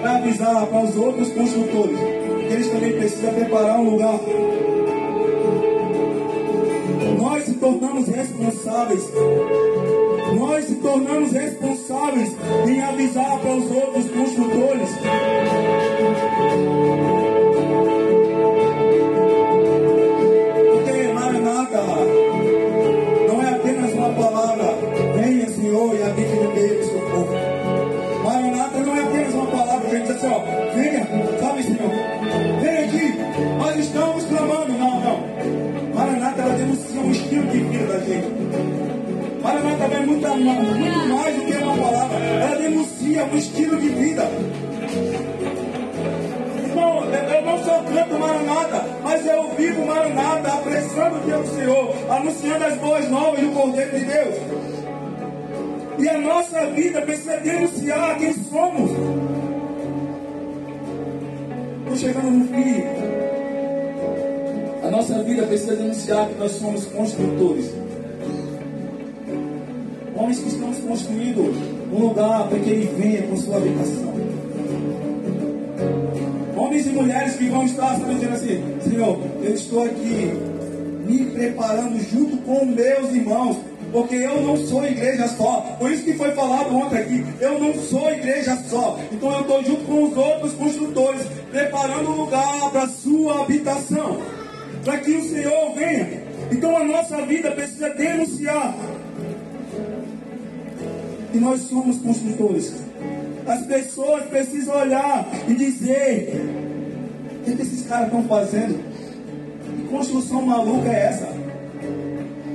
para 0.00 0.16
avisar 0.16 0.66
para 0.66 0.80
os 0.80 0.96
outros 0.96 1.28
construtores 1.32 1.98
que 2.48 2.52
eles 2.52 2.68
também 2.68 2.92
precisam 2.92 3.32
preparar 3.32 3.78
um 3.80 3.90
lugar 3.90 4.18
tornamos 7.94 8.08
responsáveis. 8.08 9.04
Nós 10.36 10.64
se 10.64 10.74
tornamos 10.76 11.32
responsáveis 11.32 12.34
em 12.66 12.82
avisar 12.82 13.38
para 13.38 13.56
os 13.56 13.70
outros 13.70 13.83
muito, 40.36 41.08
mais 41.08 41.36
do 41.36 41.44
que 41.46 41.52
uma 41.52 41.76
palavra. 41.76 42.18
Ela 42.18 42.56
denuncia 42.56 43.24
um 43.24 43.36
estilo 43.36 43.80
de 43.80 43.88
vida. 43.88 44.28
Irmão, 46.64 47.04
eu 47.04 47.42
não 47.42 47.64
só 47.64 47.82
canto 47.82 48.18
Maranata, 48.18 48.84
mas 49.02 49.26
eu 49.26 49.48
vivo 49.50 49.86
Maranata, 49.86 50.48
apressando 50.48 51.16
o 51.16 51.20
dia 51.20 51.36
do 51.38 51.54
Senhor, 51.54 51.94
anunciando 52.10 52.64
as 52.64 52.78
boas 52.78 53.08
novas 53.08 53.40
do 53.40 53.50
Cordeiro 53.52 53.98
de 53.98 54.04
Deus. 54.04 54.34
E 55.98 56.08
a 56.08 56.18
nossa 56.18 56.66
vida 56.66 57.02
precisa 57.02 57.36
denunciar 57.36 58.18
quem 58.18 58.32
somos. 58.32 58.90
Estou 61.82 61.96
chegando 61.96 62.30
no 62.30 62.48
fim. 62.48 62.82
A 64.82 64.90
nossa 64.90 65.22
vida 65.22 65.44
precisa 65.44 65.76
denunciar 65.76 66.28
que 66.28 66.34
nós 66.34 66.52
somos 66.52 66.86
construtores. 66.86 67.83
Para 72.54 72.62
que 72.62 72.70
Ele 72.70 72.90
venha 72.96 73.22
com 73.22 73.36
sua 73.36 73.56
habitação. 73.56 74.14
Homens 76.56 76.86
e 76.86 76.90
mulheres 76.90 77.34
que 77.34 77.48
vão 77.48 77.64
estar 77.64 77.98
sabe, 77.98 78.14
dizendo 78.14 78.34
assim: 78.34 78.62
Senhor, 78.88 79.18
eu 79.42 79.54
estou 79.54 79.84
aqui 79.84 80.32
me 81.04 81.24
preparando 81.26 81.98
junto 82.10 82.36
com 82.38 82.64
meus 82.64 83.12
irmãos 83.12 83.56
porque 83.92 84.14
eu 84.16 84.40
não 84.40 84.56
sou 84.56 84.84
igreja 84.84 85.28
só. 85.28 85.76
Por 85.78 85.90
isso 85.90 86.04
que 86.04 86.14
foi 86.14 86.30
falado 86.32 86.74
ontem 86.74 86.98
aqui, 86.98 87.24
eu 87.40 87.58
não 87.58 87.74
sou 87.74 88.10
igreja 88.10 88.56
só. 88.68 88.98
Então 89.10 89.32
eu 89.32 89.40
estou 89.40 89.64
junto 89.64 89.84
com 89.84 90.04
os 90.04 90.16
outros 90.16 90.52
construtores, 90.52 91.22
preparando 91.50 92.10
um 92.10 92.16
lugar 92.16 92.70
para 92.70 92.88
sua 92.88 93.42
habitação 93.42 94.20
para 94.84 94.98
que 94.98 95.12
o 95.12 95.28
Senhor 95.28 95.74
venha. 95.74 96.22
Então 96.52 96.76
a 96.76 96.84
nossa 96.84 97.22
vida 97.22 97.50
precisa 97.50 97.88
denunciar 97.90 98.74
que 101.34 101.40
nós 101.40 101.62
somos 101.62 101.98
construtores. 101.98 102.72
As 103.44 103.66
pessoas 103.66 104.22
precisam 104.26 104.76
olhar 104.76 105.26
e 105.48 105.54
dizer: 105.54 106.40
o 107.40 107.44
que, 107.44 107.50
é 107.50 107.56
que 107.56 107.62
esses 107.62 107.88
caras 107.88 108.06
estão 108.06 108.22
fazendo? 108.22 108.78
Que 109.76 109.88
construção 109.88 110.42
maluca 110.42 110.88
é 110.88 111.06
essa? 111.06 111.28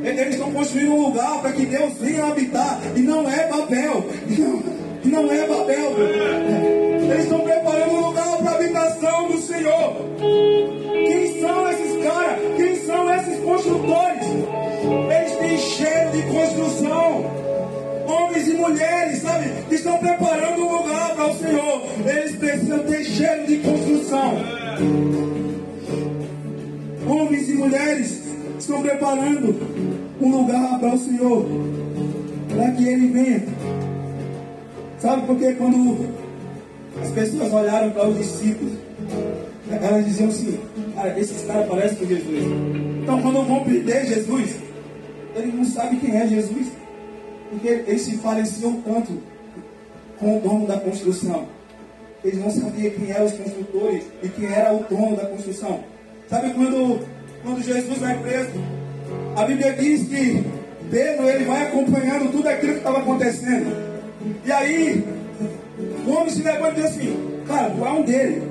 Eles 0.01 0.35
estão 0.35 0.49
construindo 0.53 0.93
um 0.93 1.07
lugar 1.07 1.41
para 1.41 1.51
que 1.51 1.65
Deus 1.65 1.93
venha 1.99 2.27
habitar. 2.27 2.79
E 2.95 3.01
não 3.01 3.29
é 3.29 3.49
Babel. 3.49 4.05
Não, 4.29 4.63
não 5.23 5.31
é 5.31 5.45
Babel. 5.45 5.93
Eles 7.11 7.23
estão 7.23 7.41
preparando 7.41 7.91
um 7.91 8.07
lugar 8.07 8.37
para 8.37 8.51
a 8.51 8.55
habitação 8.55 9.27
do 9.27 9.37
Senhor. 9.39 9.93
Quem 11.05 11.41
são 11.41 11.69
esses 11.69 12.01
caras? 12.01 12.39
Quem 12.55 12.75
são 12.85 13.13
esses 13.13 13.39
construtores? 13.43 14.28
mulheres, 18.69 19.21
sabe, 19.21 19.49
que 19.67 19.75
estão 19.75 19.97
preparando 19.97 20.61
um 20.61 20.77
lugar 20.77 21.15
para 21.15 21.27
o 21.27 21.35
Senhor, 21.35 21.83
eles 22.05 22.35
precisam 22.35 22.79
ter 22.79 23.03
cheiro 23.03 23.47
de 23.47 23.57
construção. 23.57 24.33
Homens 27.07 27.49
e 27.49 27.53
mulheres 27.53 28.21
estão 28.59 28.81
preparando 28.81 29.55
um 30.21 30.29
lugar 30.29 30.79
para 30.79 30.93
o 30.93 30.99
Senhor, 30.99 31.45
para 32.55 32.71
que 32.71 32.87
Ele 32.87 33.07
venha. 33.07 33.43
Sabe 34.99 35.25
porque 35.25 35.53
quando 35.53 36.07
as 37.01 37.09
pessoas 37.11 37.53
olharam 37.53 37.91
para 37.91 38.07
os 38.09 38.17
discípulos, 38.17 38.73
elas 39.69 40.05
diziam 40.05 40.29
assim, 40.29 40.59
cara, 40.93 41.19
esses 41.19 41.45
caras 41.45 41.67
parecem 41.67 41.97
com 41.97 42.05
Jesus. 42.05 42.43
Então 43.01 43.21
quando 43.21 43.47
vão 43.47 43.63
pedir 43.63 44.05
Jesus, 44.05 44.55
eles 45.35 45.53
não 45.53 45.65
sabem 45.65 45.99
quem 45.99 46.15
é 46.15 46.27
Jesus 46.27 46.78
porque 47.49 47.67
eles 47.67 48.01
se 48.01 48.17
pareciam 48.17 48.81
tanto 48.81 49.21
com 50.19 50.37
o 50.37 50.41
dono 50.41 50.67
da 50.67 50.77
construção. 50.79 51.47
Eles 52.23 52.39
não 52.39 52.49
sabiam 52.49 52.91
quem 52.91 53.11
eram 53.11 53.25
os 53.25 53.33
construtores 53.33 54.03
e 54.21 54.27
quem 54.29 54.51
era 54.51 54.73
o 54.73 54.83
dono 54.83 55.15
da 55.15 55.25
construção. 55.25 55.79
Sabe 56.29 56.53
quando, 56.53 57.05
quando 57.41 57.63
Jesus 57.63 57.97
vai 57.97 58.17
preso? 58.19 58.51
A 59.35 59.45
Bíblia 59.45 59.73
diz 59.73 60.07
que 60.07 60.45
Pedro 60.91 61.29
ele 61.29 61.45
vai 61.45 61.67
acompanhando 61.67 62.31
tudo 62.31 62.47
aquilo 62.47 62.73
que 62.73 62.79
estava 62.79 62.99
acontecendo. 62.99 63.89
E 64.45 64.51
aí, 64.51 65.03
o 66.05 66.11
homem 66.11 66.29
se 66.29 66.41
levanta 66.41 66.71
e 66.71 66.75
diz 66.75 66.85
assim: 66.85 67.41
Cara, 67.47 67.69
tu 67.69 67.85
é 67.85 67.91
um 67.91 68.01
dele. 68.03 68.43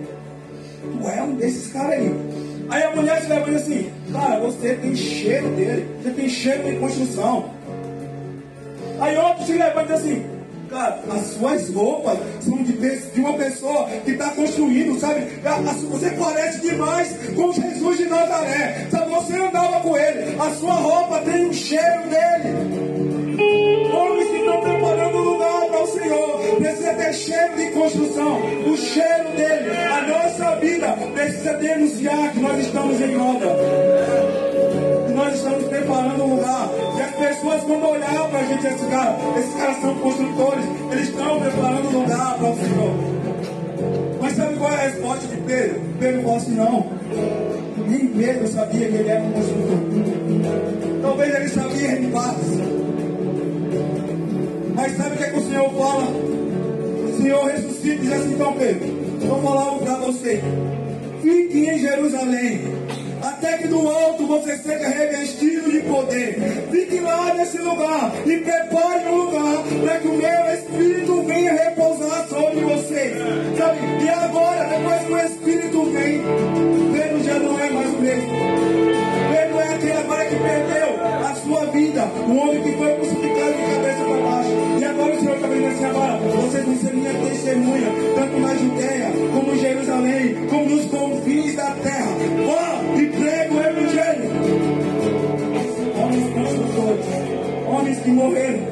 Tu 0.82 1.08
é 1.08 1.22
um 1.22 1.34
desses 1.34 1.72
caras 1.72 1.92
aí. 1.92 2.14
Aí 2.70 2.82
a 2.82 2.96
mulher 2.96 3.20
se 3.20 3.28
levanta 3.28 3.50
e 3.50 3.54
diz 3.54 3.62
assim: 3.62 3.90
Cara, 4.12 4.40
você 4.40 4.74
tem 4.74 4.96
cheiro 4.96 5.48
dele. 5.50 5.86
Você 6.02 6.10
tem 6.10 6.28
cheiro 6.28 6.64
de 6.64 6.76
construção. 6.76 7.57
Aí 9.00 9.16
outro 9.16 9.44
se 9.44 9.52
levanta 9.52 9.94
assim: 9.94 10.38
Cara, 10.70 11.00
as 11.10 11.26
suas 11.28 11.70
roupas 11.70 12.18
são 12.40 12.62
de, 12.62 12.72
de 12.72 13.20
uma 13.20 13.32
pessoa 13.34 13.88
que 14.04 14.10
está 14.10 14.30
construindo, 14.30 15.00
sabe? 15.00 15.22
Você 15.90 16.10
parece 16.10 16.60
demais 16.60 17.16
com 17.34 17.52
Jesus 17.52 17.98
de 17.98 18.04
Nazaré. 18.04 18.86
Sabe, 18.90 19.10
você 19.10 19.34
andava 19.36 19.80
com 19.80 19.96
ele. 19.96 20.36
A 20.38 20.50
sua 20.50 20.74
roupa 20.74 21.20
tem 21.20 21.46
o 21.46 21.54
cheiro 21.54 22.02
dele. 22.10 23.88
Homens 23.90 24.28
que 24.28 24.36
estão 24.36 24.60
preparando 24.60 25.18
lugar 25.18 25.66
para 25.68 25.82
o 25.82 25.86
Senhor. 25.86 26.38
Precisa 26.58 26.94
ter 26.94 27.14
cheiro 27.14 27.56
de 27.56 27.70
construção. 27.70 28.38
O 28.66 28.76
cheiro 28.76 29.30
dele. 29.36 29.70
A 29.70 30.02
nossa 30.02 30.56
vida 30.56 30.88
precisa 31.14 31.54
denunciar 31.54 32.32
que 32.32 32.40
nós 32.40 32.58
estamos 32.60 33.00
em 33.00 33.16
obra 33.16 34.47
nós 35.28 35.36
estamos 35.36 35.64
preparando 35.64 36.24
um 36.24 36.36
lugar. 36.36 36.70
E 36.96 37.02
as 37.02 37.10
pessoas, 37.10 37.62
quando 37.62 37.86
olhar 37.86 38.28
para 38.30 38.38
a 38.40 38.44
gente, 38.44 38.66
esses 38.66 38.88
caras, 38.88 39.16
esses 39.36 39.54
caras 39.54 39.80
são 39.80 39.94
construtores, 39.96 40.64
eles 40.92 41.08
estão 41.08 41.40
preparando 41.40 41.88
um 41.88 42.00
lugar 42.00 42.38
para 42.38 42.50
o 42.50 42.56
Senhor. 42.56 42.94
Mas 44.22 44.36
sabe 44.36 44.56
qual 44.56 44.72
é 44.72 44.74
a 44.74 44.88
resposta 44.88 45.26
de 45.26 45.36
Pedro? 45.42 45.80
Pedro 46.00 46.22
falou 46.22 46.36
assim: 46.36 46.54
não. 46.54 46.86
Nem 47.86 48.06
Pedro 48.08 48.48
sabia 48.48 48.88
que 48.88 48.94
ele 48.94 49.08
era 49.08 49.22
um 49.22 49.32
construtor. 49.32 49.78
Talvez 51.02 51.34
ele 51.34 51.48
sabia 51.48 51.92
em 51.92 52.10
partes. 52.10 52.48
Mas 54.74 54.96
sabe 54.96 55.14
o 55.14 55.18
que, 55.18 55.24
é 55.24 55.30
que 55.30 55.38
o 55.38 55.48
Senhor 55.48 55.70
fala? 55.70 56.04
O 56.04 57.18
Senhor 57.20 57.44
ressuscita 57.46 57.94
e 57.94 57.98
diz 57.98 58.12
assim: 58.12 58.32
então, 58.32 58.52
Pedro, 58.54 58.88
vou 59.26 59.42
falar 59.42 59.62
algo 59.62 59.84
para 59.84 59.94
você. 59.96 60.42
Fique 61.22 61.66
em 61.66 61.78
Jerusalém 61.80 62.78
até 63.22 63.58
que 63.58 63.68
do 63.68 63.88
alto 63.88 64.26
você 64.26 64.56
seja 64.56 64.88
Fique 66.06 67.00
lá 67.00 67.34
nesse 67.34 67.58
lugar 67.58 68.12
e 68.24 68.36
prepare 68.38 69.08
um 69.08 69.16
lugar 69.16 69.64
para 69.82 69.98
que 69.98 70.06
o 70.06 70.14
meu 70.14 70.54
Espírito 70.54 71.22
venha 71.22 71.52
repousar 71.52 72.28
sobre 72.28 72.60
você. 72.60 73.14
Sabe? 73.58 73.78
E 74.04 74.08
agora, 74.08 74.64
depois 74.68 75.02
que 75.02 75.12
o 75.12 75.18
Espírito 75.18 75.84
vem, 75.90 76.22
Pedro 76.92 77.24
já 77.24 77.38
não 77.40 77.58
é 77.58 77.70
mais 77.70 77.88
o 77.88 77.98
mesmo. 77.98 78.30
Pedro 79.32 79.60
é 79.60 79.74
aquele 79.74 79.92
agora 79.92 80.24
que 80.24 80.36
perdeu 80.36 81.06
a 81.26 81.34
sua 81.34 81.66
vida, 81.66 82.04
um 82.28 82.38
homem 82.42 82.62
que 82.62 82.72
foi 82.76 82.94
crucificado 82.94 83.52
de 83.52 83.74
cabeça 83.74 84.04
para 84.04 84.22
baixo. 84.22 84.50
E 84.78 84.84
agora 84.84 85.14
o 85.14 85.18
Senhor 85.18 85.34
está 85.34 85.48
vendo 85.48 85.66
assim 85.66 85.84
agora, 85.84 86.18
vocês 86.18 86.64
vão 86.64 86.76
ser 86.76 86.94
minha 86.94 87.14
testemunha, 87.14 87.88
tanto 88.14 88.38
na 88.38 88.54
Judéia, 88.54 89.12
como 89.34 89.52
em 89.52 89.58
Jerusalém, 89.58 90.34
como 90.48 90.64
nos 90.64 90.86
confins 90.86 91.56
da 91.56 91.70
terra. 91.82 92.17
Morreram. 98.18 98.66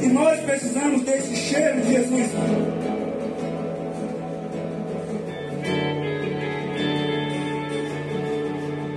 E 0.00 0.06
nós 0.06 0.40
precisamos 0.40 1.02
desse 1.02 1.34
cheiro 1.36 1.80
de 1.80 1.92
Jesus. 1.92 2.30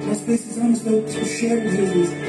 Nós 0.08 0.22
precisamos 0.22 0.80
do 0.82 1.26
cheiro 1.26 1.70
de 1.70 1.76
Jesus. 1.78 2.21